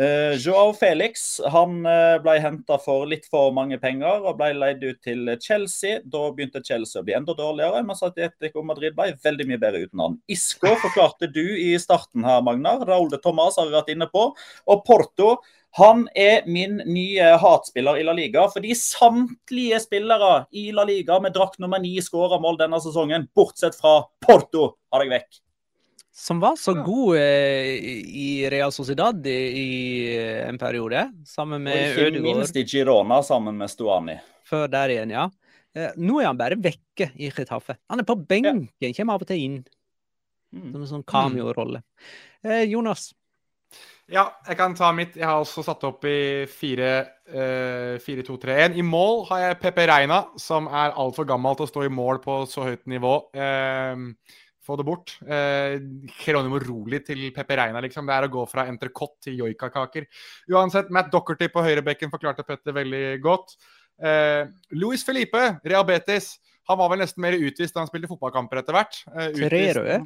[0.01, 4.81] Uh, Joao Felix han uh, ble henta for litt for mange penger og ble leid
[4.81, 5.99] ut til Chelsea.
[6.01, 10.01] Da begynte Chelsea å bli enda dårligere, mens Atletico Madrid ble veldig mye bedre uten
[10.01, 10.15] han.
[10.31, 12.81] Isco forklarte du i starten her, Magnar.
[12.87, 14.31] Raúl de Thomas har vi vært inne på.
[14.73, 15.35] Og Porto
[15.77, 21.37] han er min nye hatspiller i La Liga, fordi samtlige spillere i La Liga med
[21.37, 25.41] drakt nummer ni skåra mål denne sesongen, bortsett fra Porto, har jeg vekk.
[26.11, 27.77] Som var så god eh,
[28.19, 29.69] i Real Sociedad i, i
[30.43, 32.01] en periode, sammen med Ødegaard.
[32.01, 34.17] Og ikke minst i Girona sammen med Stuani.
[34.47, 35.29] Før der igjen, ja.
[35.71, 37.77] Eh, nå er han bare vekke i Chetaffe.
[37.89, 38.91] Han er på benken, ja.
[38.97, 39.57] kommer av og til inn.
[40.51, 40.67] Mm.
[40.73, 41.79] Som en sånn cameo-rolle.
[42.43, 43.13] Eh, Jonas?
[44.11, 45.15] Ja, jeg kan ta mitt.
[45.15, 47.15] Jeg har også satt opp i 4-2-3-1.
[47.31, 51.93] Eh, I mål har jeg Pepe Reina, som er altfor gammel til å stå i
[52.01, 53.13] mål på så høyt nivå.
[53.31, 53.95] Eh,
[54.65, 55.15] få det bort.
[55.25, 55.77] Eh,
[56.21, 58.07] Geronimo Roli til Pepe Reina, liksom.
[58.07, 60.07] Det er å gå fra entrecôte til joikakaker.
[60.53, 63.57] Uansett, Matt Dockerty på høyrebekken forklarte Petter veldig godt.
[64.01, 64.45] Eh,
[64.77, 66.35] Luis Felipe, Real Betis.
[66.69, 68.99] Han var vel nesten mer utvist da han spilte fotballkamper etter hvert.
[69.11, 69.97] Eh, tre røde?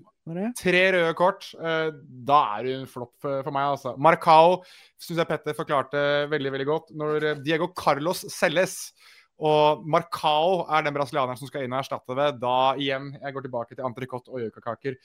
[0.57, 1.49] Tre røde kort.
[1.59, 1.89] Eh,
[2.27, 3.93] da er du en flopp for, for, meg, altså.
[4.01, 4.61] Marcao
[5.01, 6.01] syns jeg Petter forklarte
[6.31, 6.95] veldig veldig godt.
[6.97, 8.95] Når uh, Diego Carlos selges,
[9.35, 13.45] og Marcao er den brasilianeren som skal inn og erstatte det, da igjen jeg går
[13.47, 14.95] tilbake til entrecôte og gjøkakaker.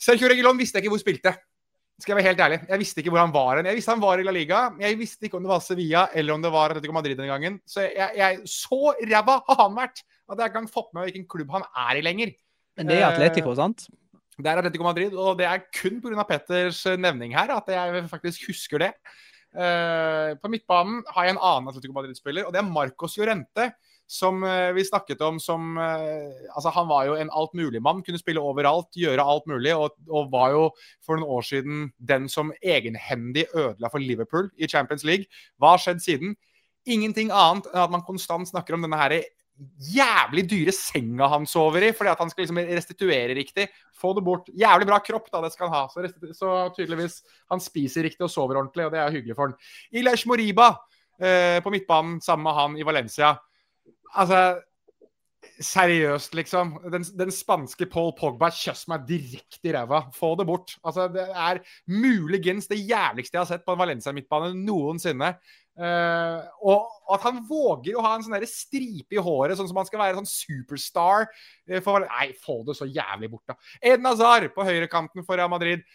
[0.00, 1.34] Sergio Regilon visste jeg ikke hvor spilte.
[2.00, 2.58] Skal jeg være helt ærlig.
[2.70, 3.58] Jeg visste ikke hvor han var.
[3.60, 4.60] Jeg visste han var i La Liga.
[4.80, 7.58] Jeg visste ikke om det var Sevilla eller om det var Atletico Madrid den gangen.
[7.68, 11.26] Så jeg, jeg, så ræva har han vært at jeg ikke har fått med hvilken
[11.28, 12.32] klubb han er i lenger.
[12.80, 13.90] Men det er Atletico, sant?
[14.40, 16.24] Det er Atletico Madrid, og det er kun pga.
[16.24, 18.94] Petters nevning her at jeg faktisk husker det.
[19.50, 23.72] Uh, på midtbanen har jeg en annen Atletico Madrid-spiller, og det er Marcos Llorente.
[24.10, 28.02] Som uh, vi snakket om som uh, Altså, han var jo en altmuligmann.
[28.02, 29.74] Kunne spille overalt, gjøre alt mulig.
[29.76, 30.64] Og, og, var jo
[31.06, 35.30] for noen år siden den som egenhendig ødela for Liverpool i Champions League.
[35.58, 36.34] Hva har skjedd siden?
[36.90, 39.14] Ingenting annet enn at man konstant snakker om denne her
[39.94, 43.66] jævlig dyre senga han sover i, fordi at han skal liksom restituere riktig.
[44.00, 44.48] Få det bort.
[44.56, 45.84] Jævlig bra kropp, da, det skal han ha.
[45.92, 47.20] Så, så tydeligvis
[47.52, 49.58] han spiser riktig og sover ordentlig, og det er hyggelig for han.
[49.92, 50.72] Ilash Moriba
[51.20, 53.36] eh, på midtbanen sammen med han i Valencia.
[54.16, 54.60] Altså
[55.60, 56.72] Seriøst, liksom.
[56.92, 60.02] Den, den spanske Paul Pogba kjøss meg direkte i ræva.
[60.16, 60.74] Få det bort.
[60.84, 65.34] Altså, det er muligens det jævligste jeg har sett på en Valencia-midtbane noensinne.
[65.80, 69.88] Uh, og at han våger å ha en sånn stripe i håret, sånn som han
[69.88, 71.30] skal være sånn superstar.
[71.64, 73.56] Uh, for, nei, få det så jævlig bort, da.
[73.80, 75.86] Eden Hazar på høyrekanten for Real Madrid.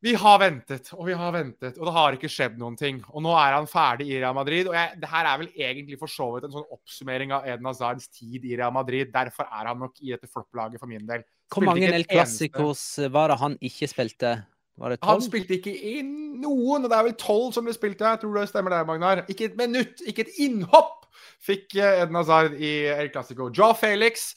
[0.00, 3.02] Vi har ventet og vi har ventet, og det har ikke skjedd noen ting.
[3.12, 4.70] Og nå er han ferdig i Real Madrid.
[4.70, 7.68] Og jeg, det her er vel egentlig for så vidt en sånn oppsummering av Eden
[7.68, 9.12] Hazards tid i Real Madrid.
[9.12, 11.26] Derfor er han nok i dette flopplaget for min del.
[11.52, 14.38] Hvor mange El Clásicos var det han ikke spilte?
[14.80, 18.00] Han spilte ikke i noen, og det er vel tolv som ble spilt.
[18.00, 19.24] Jeg tror det stemmer der, Magnar.
[19.28, 21.00] Ikke et minutt, ikke et innhopp
[21.44, 23.50] fikk eh, Eden Hazard i El Clásico.
[23.56, 24.30] Joe Felix,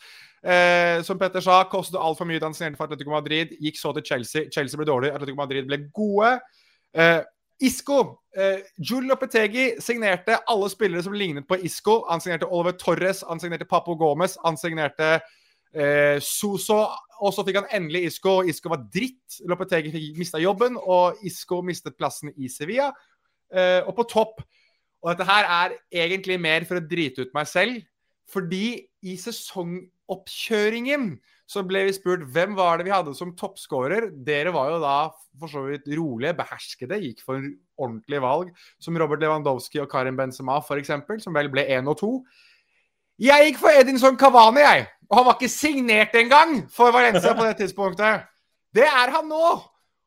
[0.44, 3.56] eh, som Petter sa, kostet altfor mye da han signerte for Atletico Madrid.
[3.64, 4.50] Gikk så til Chelsea.
[4.54, 6.36] Chelsea ble dårlig, Atletico Madrid ble gode.
[6.94, 7.22] Eh,
[7.64, 8.00] Isco.
[8.36, 12.02] Eh, Jul Lopetegi signerte alle spillere som lignet på Isco.
[12.10, 15.20] Han signerte Oliver Torres, han signerte Papo Gomez, han signerte
[15.74, 16.80] eh, Suso.
[17.24, 18.42] Og så fikk han endelig Isco.
[18.48, 19.40] Isco var dritt.
[19.50, 22.92] Lopetegi mista jobben, og Isco mistet plassen i Sevilla.
[23.54, 24.42] Eh, og på topp
[25.04, 27.82] Og dette her er egentlig mer for å drite ut meg selv,
[28.32, 31.10] fordi i sesongoppkjøringen
[31.44, 34.08] så ble vi spurt hvem var det vi hadde som toppskårer.
[34.24, 37.44] Dere var jo da for så vidt rolige, beherskede, gikk for
[37.76, 40.94] ordentlige valg, som Robert Lewandowski og Karim Benzema f.eks.,
[41.26, 42.14] som vel ble én og to.
[43.24, 44.88] Jeg gikk for Edinson Cavani, jeg.
[45.08, 48.26] Og han var ikke signert engang for Valencia på det tidspunktet.
[48.76, 49.52] Det er han nå!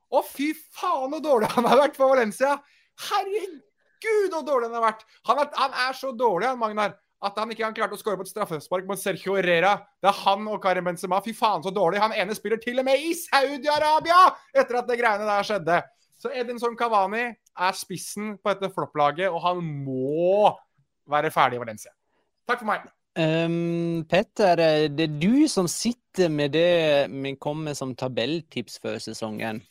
[0.07, 2.59] Å, fy faen så dårlig han har vært for Valencia!
[3.07, 5.07] Herregud, så dårlig han har vært!
[5.31, 6.93] Han er, han er så dårlig, han Magnar,
[7.25, 9.73] at han ikke engang klarte å skåre på et straffespark mot Sergio Herrera.
[10.03, 11.23] Det er han og Karim Benzema.
[11.25, 12.03] Fy faen, så dårlig.
[12.03, 14.19] Han ene spiller til og med i Saudi-Arabia
[14.53, 15.79] etter at det greiene der skjedde.
[16.21, 20.53] Så Edinson Cavani er spissen på dette flopplaget, og han må
[21.09, 21.95] være ferdig i Valencia.
[22.47, 22.85] Takk for meg.
[23.17, 24.61] Um, Petter,
[24.93, 29.62] det er du som sitter med det vi kom med som tabelltips før sesongen.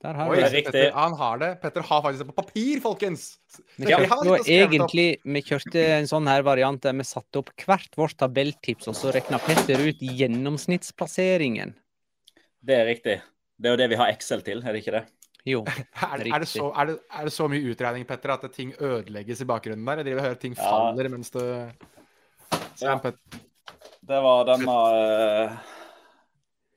[0.00, 0.72] Der har Oi, det er riktig.
[0.72, 1.50] Petter, han har det.
[1.60, 3.26] Petter har faktisk det på papir, folkens.
[3.76, 4.48] Vi opp.
[4.48, 8.96] egentlig vi kjørte en sånn her variant der vi satte opp hvert vårt tabelltips, og
[8.96, 11.76] så regna Petter ut gjennomsnittsplasseringen.
[12.64, 13.18] Det er riktig.
[13.60, 15.04] Det er jo det vi har Excel til, er det ikke det?
[15.48, 15.64] Jo.
[15.64, 19.42] Er, er, det så, er, det, er det så mye utregning, Petter, at ting ødelegges
[19.44, 20.02] i bakgrunnen der?
[20.02, 20.64] Jeg driver og hører ting Ja.
[20.68, 21.46] faller mens det
[22.80, 22.96] Ja.
[24.10, 25.56] Det var denne eh,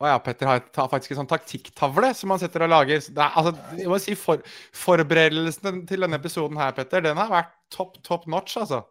[0.04, 3.00] Å ja, Petter har, faktisk en sånn taktikktavle som han setter og lager.
[3.00, 4.42] Det er, altså, jeg må si for,
[4.76, 8.82] Forberedelsen til denne episoden her, Petter, den har vært topp, top notch, altså.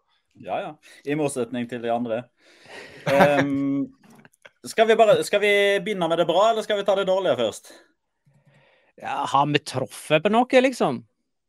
[0.40, 0.70] Ja, ja.
[1.04, 2.22] I motsetning til de andre.
[3.04, 3.92] Um,
[4.64, 5.52] skal, vi bare, skal vi
[5.84, 7.74] begynne med det bra, eller skal vi ta det dårlige først?
[9.02, 11.02] Ja, har vi truffet på noe, liksom?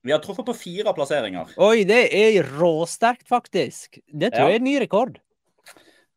[0.03, 1.53] Vi har truffet på fire plasseringer.
[1.63, 3.99] Oi, det er råsterkt, faktisk.
[4.11, 4.55] Det tror Ja.
[4.55, 5.19] jeg er ny rekord.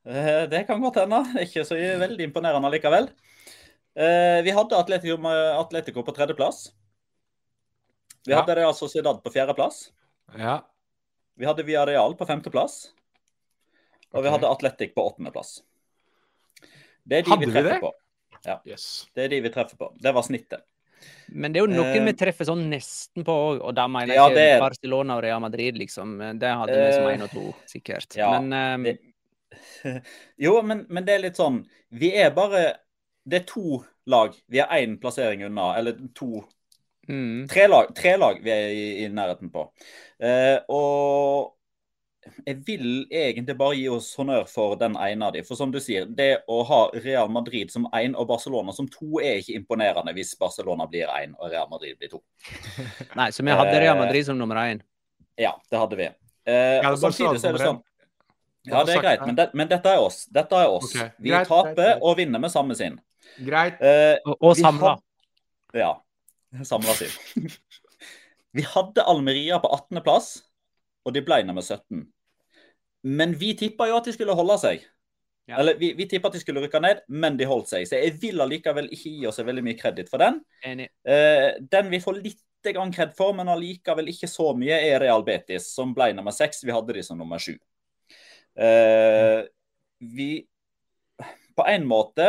[0.06, 1.20] Eh, Det kan godt hende.
[1.44, 3.10] Ikke så veldig imponerende likevel.
[3.96, 6.72] Eh, Vi hadde Atletico, Atletico på tredjeplass.
[8.26, 8.40] Vi Ja.
[8.42, 9.90] hadde Real Sociedad på fjerdeplass.
[10.36, 10.60] Ja.
[11.36, 12.92] Vi hadde Villarreal på femteplass.
[14.14, 15.60] Og vi hadde Atletic på åttendeplass.
[17.06, 17.80] Det er de Hadde vi vi treffer det?
[17.80, 17.92] på.
[18.66, 19.06] Yes.
[19.14, 19.92] Det er de vi treffer på.
[20.00, 20.62] Det var snittet.
[21.28, 24.14] Men det er jo noen Eh, vi treffer sånn nesten på òg, og da mener
[24.14, 26.18] jeg Ja, det Barcelona og Real Madrid, liksom.
[26.38, 28.16] Det hadde vi som Eh, én og to, sikkert.
[28.16, 28.82] ja, Men um...
[28.84, 28.98] det-
[30.38, 32.76] Jo, men, men det er litt sånn Vi er bare
[33.26, 34.34] Det er to lag.
[34.48, 35.72] Vi er én plassering unna.
[35.78, 36.44] Eller to
[37.08, 39.64] mm, Tre lag, tre lag vi er i, i nærheten på.
[40.22, 41.55] Eh, og
[42.46, 45.42] jeg vil egentlig bare gi oss honnør for den ene av de.
[45.46, 49.20] For som du sier, det å ha Real Madrid som én og Barcelona som to
[49.22, 52.22] er ikke imponerende hvis Barcelona blir én og Real Madrid blir to.
[53.18, 54.82] Nei, så vi hadde Real Madrid som nummer én.
[55.38, 56.08] Ja, det hadde vi.
[56.46, 57.82] Eh, Ja, samtidig så er det sånn
[58.66, 60.24] Ja, det er greit, men, det, men dette er oss.
[60.34, 60.88] Dette er oss.
[60.94, 61.10] Okay.
[61.22, 62.02] Vi greit, taper greit, greit.
[62.02, 62.96] og vinner med samme sinn.
[63.46, 63.78] Greit.
[63.82, 64.96] Eh, Og, og samla.
[64.96, 65.92] had- Ja.
[66.64, 67.46] Samla sinn.
[68.56, 70.28] vi hadde Almeria på 18.-plass,
[71.06, 72.06] og de ble nummer 17.
[73.06, 74.84] Men vi tippa jo at de skulle holde seg.
[75.46, 75.60] Ja.
[75.60, 77.86] Eller vi, vi tippa at de skulle rykke ned, men de holdt seg.
[77.86, 80.40] Så jeg vil allikevel ikke gi oss veldig mye kreditt for den.
[81.06, 85.22] Eh, den vi får litt grann kred for, men allikevel ikke så mye, er Real
[85.26, 86.64] Betis, som ble nummer seks.
[86.66, 87.54] Vi hadde de som nummer sju.
[88.58, 89.46] Eh,
[90.00, 90.30] vi
[91.56, 92.26] På en måte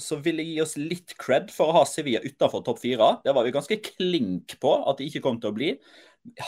[0.00, 3.12] så vil jeg gi oss litt cred for å ha Sevilla utenfor topp fire.
[3.24, 5.70] Det var vi ganske klink på at de ikke kom til å bli.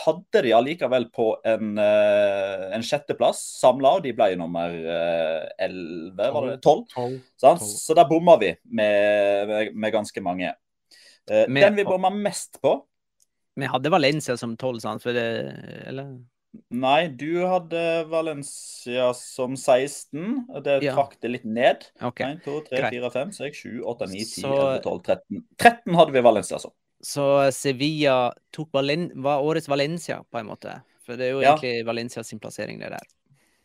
[0.05, 6.27] Hadde de allikevel på en, eh, en sjetteplass samla, og de ble nummer eh, elleve,
[6.35, 6.85] var det tolv?
[6.93, 7.15] Tolv.
[7.41, 7.59] Sant?
[7.63, 7.71] Tolv.
[7.81, 10.53] Så der bomma vi med, med, med ganske mange.
[11.29, 12.83] Eh, Med- den vi bomma mest på
[13.55, 15.01] Vi hadde Valencia som tolv, sant?
[15.03, 15.25] For det
[15.87, 16.19] Eller?
[16.69, 20.45] Nei, du hadde Valencia som 16.
[20.53, 20.93] og Det Ja.
[20.93, 21.87] trakk det litt ned.
[21.99, 22.35] Okay.
[22.35, 22.93] 1, 2, 3, greit.
[22.93, 25.43] 4, 5, 6, 7, 8, 9, 10, Så- 11, 12, 13.
[25.57, 26.71] 13 hadde vi Valencia som.
[27.03, 30.77] Så Sevilla tok Valen var årets Valencia, på en måte.
[31.03, 31.53] For det er jo Ja.
[31.57, 33.07] egentlig Valencia sin plassering, det der.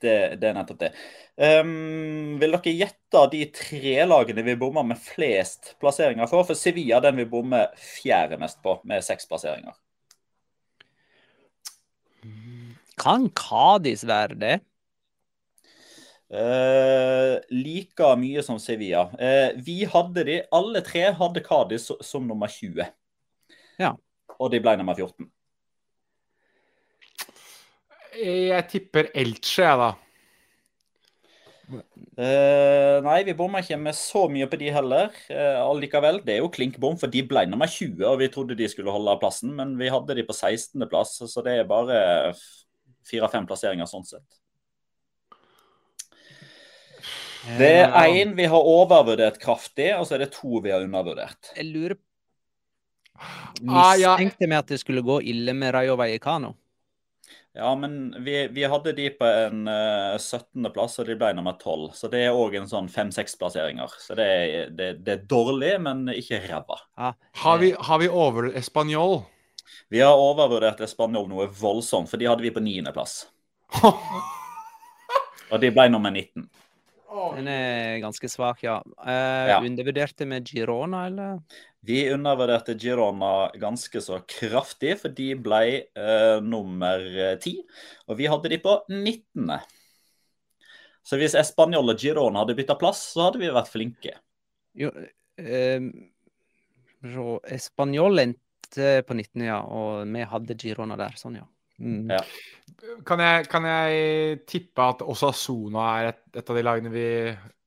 [0.01, 0.93] det, det er nettopp det.
[1.39, 6.45] Um, vil dere gjette de tre lagene vi bommer med flest plasseringer for?
[6.47, 9.74] For Sevilla den vi bommer fjerde mest på, med seks plasseringer.
[12.99, 14.57] Kan Kadis være det?
[16.28, 19.07] Uh, like mye som Sevilla.
[19.16, 22.84] Uh, vi hadde de, alle tre hadde Kadis som nummer 20.
[23.78, 23.94] Ja.
[24.38, 25.28] Og de ble nummer 14.
[28.18, 29.92] Jeg tipper Elche, jeg, da.
[31.68, 35.12] Uh, nei, vi bomma ikke med så mye på de heller.
[35.28, 36.22] Uh, allikevel.
[36.24, 38.94] Det er jo klink bom, for de ble nummer 20, og vi trodde de skulle
[38.94, 39.52] holde plassen.
[39.58, 42.00] Men vi hadde de på 16.-plass, så det er bare
[43.08, 44.26] fire-fem plasseringer sånn sett.
[47.58, 51.52] Det er én vi har overvurdert kraftig, og så er det to vi har undervurdert.
[51.54, 52.07] Jeg lurer ja.
[53.62, 56.54] Mistenkte meg at det skulle gå ille med Rayo Vallecano.
[57.58, 61.88] Ja, men vi, vi hadde de på en uh, 17.-plass, og de ble nummer 12.
[61.98, 63.96] Så det er òg en sånn fem-seks plasseringer.
[63.98, 66.78] Så det er, det, det er dårlig, men ikke ræva.
[67.00, 67.10] Ja.
[67.42, 69.24] Har vi, har vi over Español?
[69.90, 73.18] Vi har overvurdert Español noe voldsomt, for de hadde vi på 9.-plass.
[75.50, 76.46] og de ble nummer 19.
[77.34, 78.78] Den er ganske svak, ja.
[79.00, 79.58] Uh, Ja.
[79.64, 81.40] Undervurderte med Girona, eller?
[81.86, 87.04] Vi undervurderte Girona ganske så kraftig, for de ble eh, nummer
[87.38, 87.60] 10.
[88.10, 89.52] Og vi hadde de på 19.
[91.06, 94.16] Så hvis Español og Girona hadde bytta plass, så hadde vi vært flinke.
[94.76, 94.90] Jo,
[95.38, 95.86] eh,
[97.54, 101.14] Español endte på 19, ja, og vi hadde Girona der.
[101.16, 101.46] Sånn, ja.
[101.78, 102.10] Mm.
[102.10, 102.22] Ja.
[103.06, 107.06] Kan jeg, kan jeg tippe at Osasuna er et, et av de lagene vi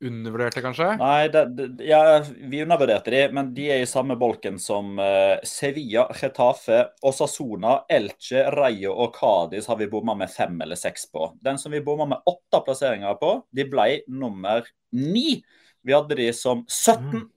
[0.08, 0.88] undervurderte, kanskje?
[1.02, 5.36] Nei, det, det, ja, vi undervurderte de, men de er i samme bolken som uh,
[5.48, 11.32] Sevilla, Getafe, Osasuna, Elche, Rayo og Cádiz har vi bomma med fem eller seks på.
[11.44, 15.42] Den som vi bomma med åtte plasseringer på, de ble nummer ni.
[15.82, 17.28] Vi hadde de som 17.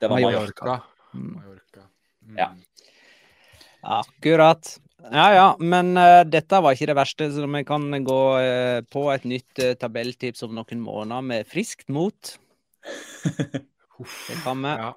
[0.00, 0.80] Det var Mallorca.
[1.14, 1.34] Mm.
[1.38, 1.88] Mallorca.
[2.24, 2.38] Mm.
[2.38, 2.50] Ja.
[3.80, 4.78] Akkurat.
[5.02, 9.04] Ja ja, men uh, dette var ikke det verste, så vi kan gå uh, på
[9.12, 12.36] et nytt uh, tabelltips om noen måneder med friskt mot.
[13.94, 14.70] Det kan vi.
[14.74, 14.92] Ja.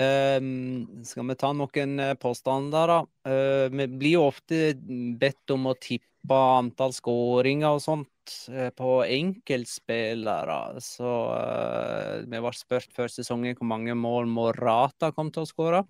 [0.00, 2.98] Um, skal vi ta noen påstander, da?
[3.26, 4.72] Uh, vi blir jo ofte
[5.20, 10.60] bedt om å tippe antall skåringer og sånt uh, på enkeltspillere.
[10.84, 15.84] Så uh, vi ble spurt før sesongen hvor mange mål Morata kom til å skåre.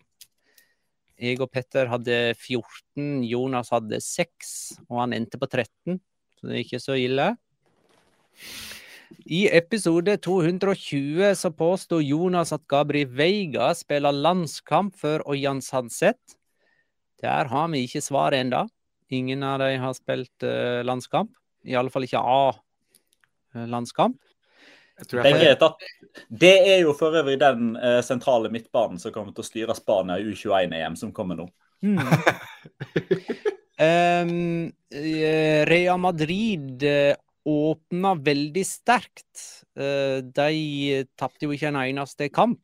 [1.21, 4.53] Jeg og Petter hadde 14, Jonas hadde 6,
[4.89, 5.99] og han endte på 13.
[6.39, 7.27] Så det er ikke så ille.
[9.29, 16.39] I episode 220 så påsto Jonas at Gabriel Veiga spiller landskamp for Ojans Hanseth.
[17.21, 18.65] Der har vi ikke svaret enda.
[19.13, 21.35] Ingen av dem har spilt eh, landskamp.
[21.69, 24.17] I alle fall ikke A-landskamp.
[25.01, 25.85] Jeg jeg Begge er tatt.
[26.29, 30.19] Det er jo for øvrig den uh, sentrale midtbanen som kommer til å styre Spania
[30.21, 31.49] i U21-EM som kommer nå.
[31.81, 32.01] Mm.
[33.81, 34.73] um,
[35.71, 37.15] Real Madrid eh,
[37.49, 39.47] åpna veldig sterkt.
[39.79, 42.61] Uh, de tapte jo ikke en eneste kamp.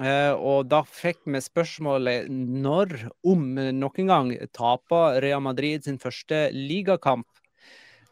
[0.00, 2.94] Uh, og da fikk vi spørsmålet når,
[3.28, 7.28] om noen gang, taper Real Madrid sin første ligakamp.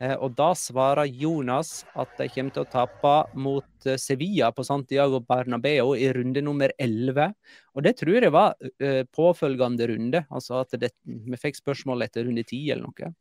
[0.01, 4.65] Eh, og da svarer Jonas at de kommer til å tape mot eh, Sevilla på
[4.65, 7.35] Santiago Bernabeu i runde nummer 11.
[7.77, 10.25] Og det tror jeg var eh, påfølgende runde.
[10.33, 13.13] Altså at det, vi fikk spørsmål etter runde 10 eller noe.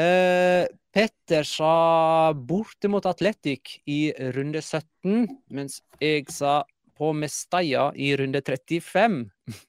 [0.00, 0.64] Eh,
[0.94, 6.62] Petter sa borte mot Atletic i runde 17, mens jeg sa
[6.98, 9.24] på Mestalla i runde 35.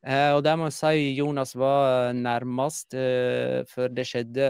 [0.00, 4.46] Eh, og der må jeg si Jonas var nærmest, eh, for det skjedde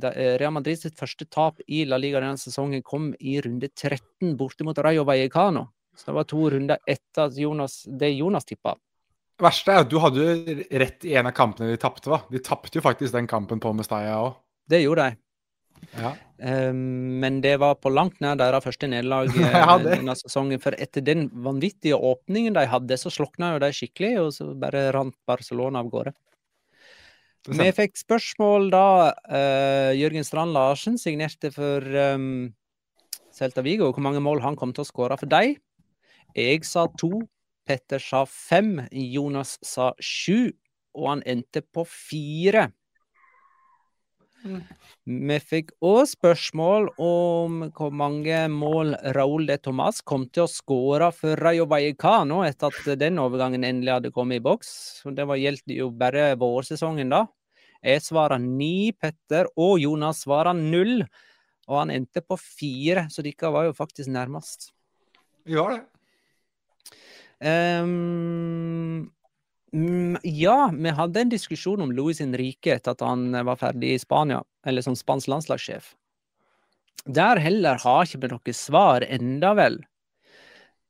[0.00, 4.64] Real Madrid sitt første tap i La Liga denne sesongen kom i runde 13 borte
[4.66, 5.68] mot Rayo Vallecano.
[5.96, 8.76] Så det var to runder etter at Jonas, det Jonas tippa.
[9.36, 10.24] Det verste er at du hadde
[10.80, 12.10] rett i en av kampene de tapte.
[12.10, 12.22] va?
[12.30, 14.34] De tapte jo faktisk den kampen på Mestalla òg.
[14.70, 15.18] Det gjorde de.
[15.98, 16.12] Ja.
[16.38, 20.60] Eh, men det var på langt nær deres første nederlag eh, Ja, denne sesongen.
[20.62, 24.90] For etter den vanvittige åpningen de hadde, så slokna jo de skikkelig, og så bare
[24.94, 26.14] rant Barcelona av gårde.
[27.50, 31.82] Vi fikk spørsmål da uh, Jørgen Strand Larsen signerte for
[32.14, 32.52] um,
[33.34, 35.56] Celta Vigo, hvor mange mål han kom til å skåre for dem.
[36.38, 37.24] Jeg sa to,
[37.66, 40.52] Petter sa fem, Jonas sa sju,
[40.94, 42.68] og han endte på fire.
[44.42, 51.10] Vi fikk òg spørsmål om hvor mange mål Raúl de Tomàs kom til å skåre
[51.14, 54.72] for Rayo Vallecano etter at den overgangen endelig hadde kommet i boks.
[55.14, 57.24] Det var gjeldt jo bare vårsesongen, da.
[57.82, 61.02] Jeg svarer ni, Petter, og Jonas svarer null.
[61.70, 64.70] Og han endte på fire, så dere var jo faktisk nærmest.
[65.46, 65.82] Vi var det.
[67.42, 69.10] Um,
[70.22, 74.42] ja, vi hadde en diskusjon om Luis Henrique etter at han var ferdig i Spania,
[74.66, 75.94] eller som spansk landslagssjef.
[77.08, 79.80] Der heller har ikke vi noe svar enda vel.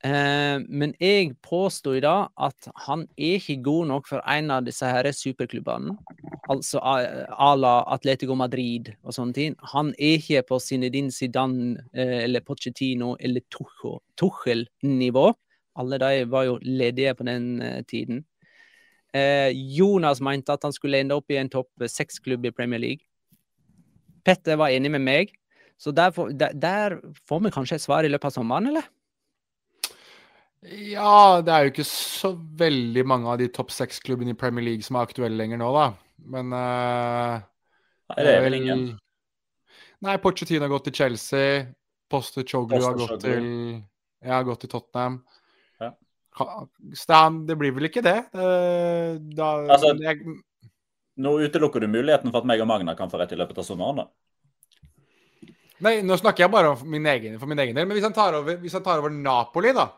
[0.03, 4.66] Eh, men jeg påstår i dag at han er ikke god nok for en av
[4.66, 5.95] disse her superklubbene.
[6.51, 9.55] Altså à la Atletico Madrid og sånne ting.
[9.72, 13.47] Han er ikke på Zinedine Zidane eh, eller Pochettino eller
[14.18, 15.26] Tuchel-nivå.
[15.78, 18.24] Alle de var jo ledige på den eh, tiden.
[19.12, 23.04] Eh, Jonas mente at han skulle ende opp i en topp seks-klubb i Premier League.
[24.24, 25.36] Petter var enig med meg.
[25.80, 26.98] Så der får, der, der
[27.28, 28.86] får vi kanskje et svar i løpet av sommeren, eller?
[30.62, 34.86] Ja, det er jo ikke så veldig mange av de topp seks-klubbene i Premier League
[34.86, 35.88] som er aktuelle lenger nå, da.
[36.22, 37.42] Men uh,
[38.12, 38.84] Nei, det er vel ingen.
[40.06, 41.64] Nei, Pochettino har gått til Chelsea.
[42.12, 43.46] Poster Choglu har gått til
[44.22, 45.22] Jeg har gått til Tottenham.
[46.33, 48.18] Det blir vel ikke det.
[48.33, 50.41] Uh, da, altså, jeg...
[51.22, 53.66] Nå utelukker du muligheten for at meg og Magna kan få rett i løpet av
[53.66, 55.53] sommeren, da.
[55.83, 57.89] Nei, nå snakker jeg bare min egen, for min egen del.
[57.89, 59.89] Men hvis han tar over, hvis han tar over Napoli, da,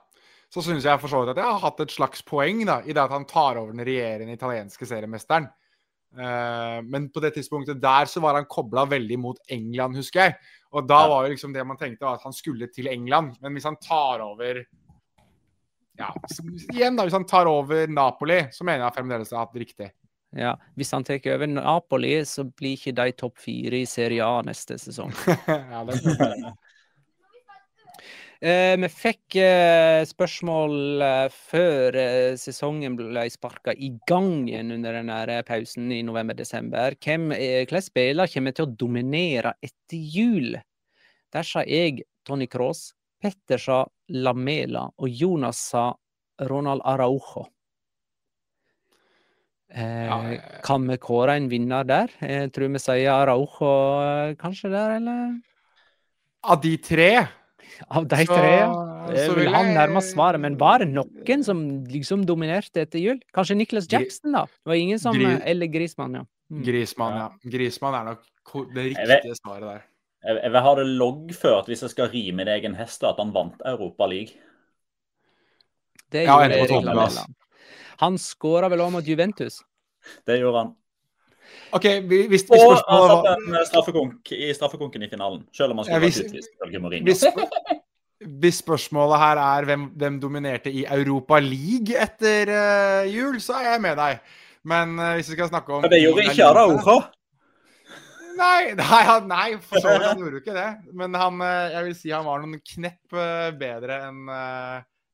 [0.53, 2.95] så syns jeg for så vidt at jeg har hatt et slags poeng da, i
[2.95, 5.51] det at han tar over den regjerende italienske seriemesteren.
[6.15, 10.37] Uh, men på det tidspunktet der så var han kobla veldig mot England, husker jeg.
[10.75, 13.37] Og da var jo liksom det man tenkte at han skulle til England.
[13.43, 14.63] Men hvis han tar over
[15.99, 16.11] Ja,
[16.73, 17.05] igjen, da.
[17.07, 19.91] Hvis han tar over Napoli, så mener jeg fremdeles at det er riktig.
[20.35, 24.43] Ja, Hvis han tar over Napoli, så blir ikke de topp fire i Serie A
[24.47, 25.13] neste sesong.
[25.47, 26.49] ja, det er
[28.51, 34.99] eh, vi fikk eh, spørsmål eh, før eh, sesongen ble sparka i gang igjen under
[34.99, 35.15] den
[35.47, 36.99] pausen i november-desember.
[36.99, 37.31] Eh,
[37.63, 40.59] hvilke spillere kommer til å dominere etter jul?
[41.35, 42.91] Der sa jeg Tony Cross,
[43.25, 45.89] Petter sa Lamela og Jonas sa
[46.45, 47.47] Ronald Araujo.
[49.75, 50.19] Eh, ja,
[50.63, 52.13] kan vi kåre en vinner der?
[52.21, 53.71] Jeg tror vi sier Araujo
[54.05, 55.33] eh, kanskje der, eller?
[56.45, 57.09] Av de tre?
[57.89, 58.69] Av de så, tre, ja.
[59.09, 60.43] Det vil han nærmest svaret.
[60.45, 63.19] Men var det noen som liksom dominerte etter jul?
[63.35, 64.45] Kanskje Nicholas Jackson, da?
[64.47, 66.27] Det var ingen som Gri Eller Grismann, ja.
[66.53, 66.63] Mm.
[66.69, 67.51] Grismann, ja.
[67.57, 69.83] Grismann er nok det riktige svaret der.
[70.25, 73.33] Jeg, jeg vil ha det loggført hvis jeg skal ri min egen hest, at han
[73.35, 74.39] vant Europa League.
[76.13, 77.27] Det ja, gjorde Erik Lamela.
[78.03, 79.61] Han skåra vel òg mot Juventus?
[80.27, 80.73] Det gjorde han.
[81.77, 85.89] Ok, hvis, hvis Og han satt en straffekonk i straffekonken i finalen, selv om han
[85.89, 86.53] skulle ja, vært utvist.
[87.09, 93.59] Hvis, hvis spørsmålet her er hvem, hvem dominerte i Europa League etter uh, jul, så
[93.61, 94.25] er jeg med deg.
[94.65, 96.99] Men uh, hvis vi skal snakke om Det gjorde ikke Araujo.
[98.35, 100.71] Nei, nei, nei, for så vidt gjorde ikke det.
[100.97, 103.17] Men han, jeg vil si han var noen knepp
[103.61, 104.35] bedre enn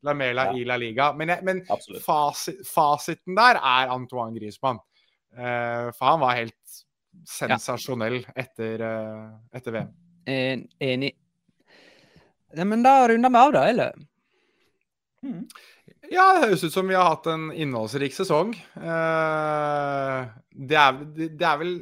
[0.03, 0.57] Lamela ja.
[0.57, 1.13] i La Liga.
[1.17, 1.63] Men, jeg, men
[2.05, 4.81] fasi, fasiten der er Antoine Griezmann.
[5.31, 6.79] Uh, for han var helt
[7.29, 8.37] sensasjonell ja.
[8.45, 9.91] etter, uh, etter VM.
[10.31, 11.13] En, enig.
[12.57, 14.01] Ja, men da runder vi av, da, eller?
[15.23, 15.45] Mm.
[16.11, 18.57] Ja, det høres ut som vi har hatt en innholdsrik sesong.
[18.75, 21.75] Uh, det, er, det, det, er, vel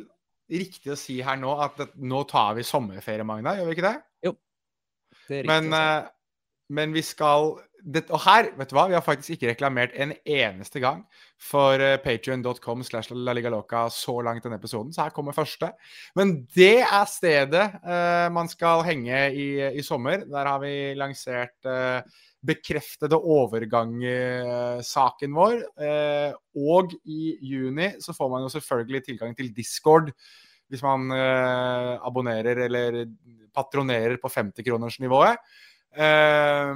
[0.50, 3.88] riktig å si her nå at det, nå tar vi sommerferie, Magna, gjør vi ikke
[3.88, 3.96] det?
[4.28, 4.34] Jo.
[5.26, 6.08] Det er riktig men,
[6.78, 10.12] men vi skal det, og her, vet du hva, vi har faktisk ikke reklamert en
[10.26, 11.04] eneste gang
[11.40, 15.70] for uh, eh, patrion.com slash laligaloca så langt denne episoden, så her kommer første.
[16.18, 20.26] Men det er stedet uh, man skal henge i, i, sommer.
[20.26, 22.02] Der har vi lansert uh,
[22.46, 25.56] bekreftede overgang-saken vår.
[25.78, 26.32] Uh,
[26.74, 30.06] og i juni så får man jo selvfølgelig tilgang til Discord
[30.68, 31.00] hvis man
[32.04, 32.90] abonnerer eller
[33.56, 35.36] patronerer på 50-kronersnivået.
[35.96, 36.72] Uh,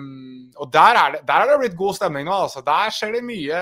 [0.56, 2.32] og der er, det, der er, det, blitt god stemning nå.
[2.46, 2.60] altså.
[2.64, 3.58] Der skjer det mye.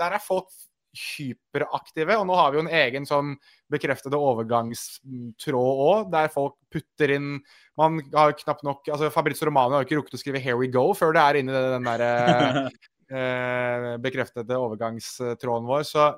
[0.00, 0.48] Der er folk
[0.96, 2.16] hyperaktive.
[2.16, 3.30] Og nå har vi jo en egen sånn
[3.72, 7.38] bekreftede overgangstråd òg, der folk putter inn
[7.78, 10.94] Man har knapt nok altså Fabrizio Romano har ikke rukket å skrive 'Here we go'
[10.98, 12.04] før det er inni den der
[13.12, 15.84] eh, bekreftede overgangstråden vår.
[15.86, 16.08] Så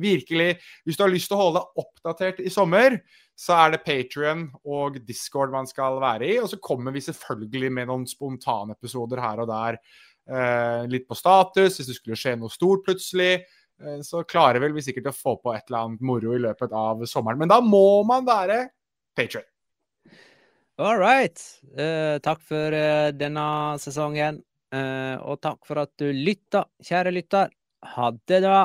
[0.00, 3.00] virkelig, hvis du har lyst til å holde deg oppdatert i sommer,
[3.38, 6.38] så er det Patrion og Discord man skal være i.
[6.42, 9.80] Og så kommer vi selvfølgelig med noen spontane episoder her og der.
[10.22, 13.42] Eh, litt på status, hvis det skulle skje noe stort plutselig.
[13.82, 16.74] Eh, så klarer vel vi sikkert å få på et eller annet moro i løpet
[16.76, 17.40] av sommeren.
[17.42, 18.64] Men da må man være
[19.16, 19.46] Patrion.
[20.80, 21.38] All right.
[21.76, 23.44] Uh, takk for uh, denne
[23.82, 24.40] sesongen.
[24.72, 27.52] Uh, og takk for at du lytta, kjære lytter.
[27.92, 28.64] Ha det, da.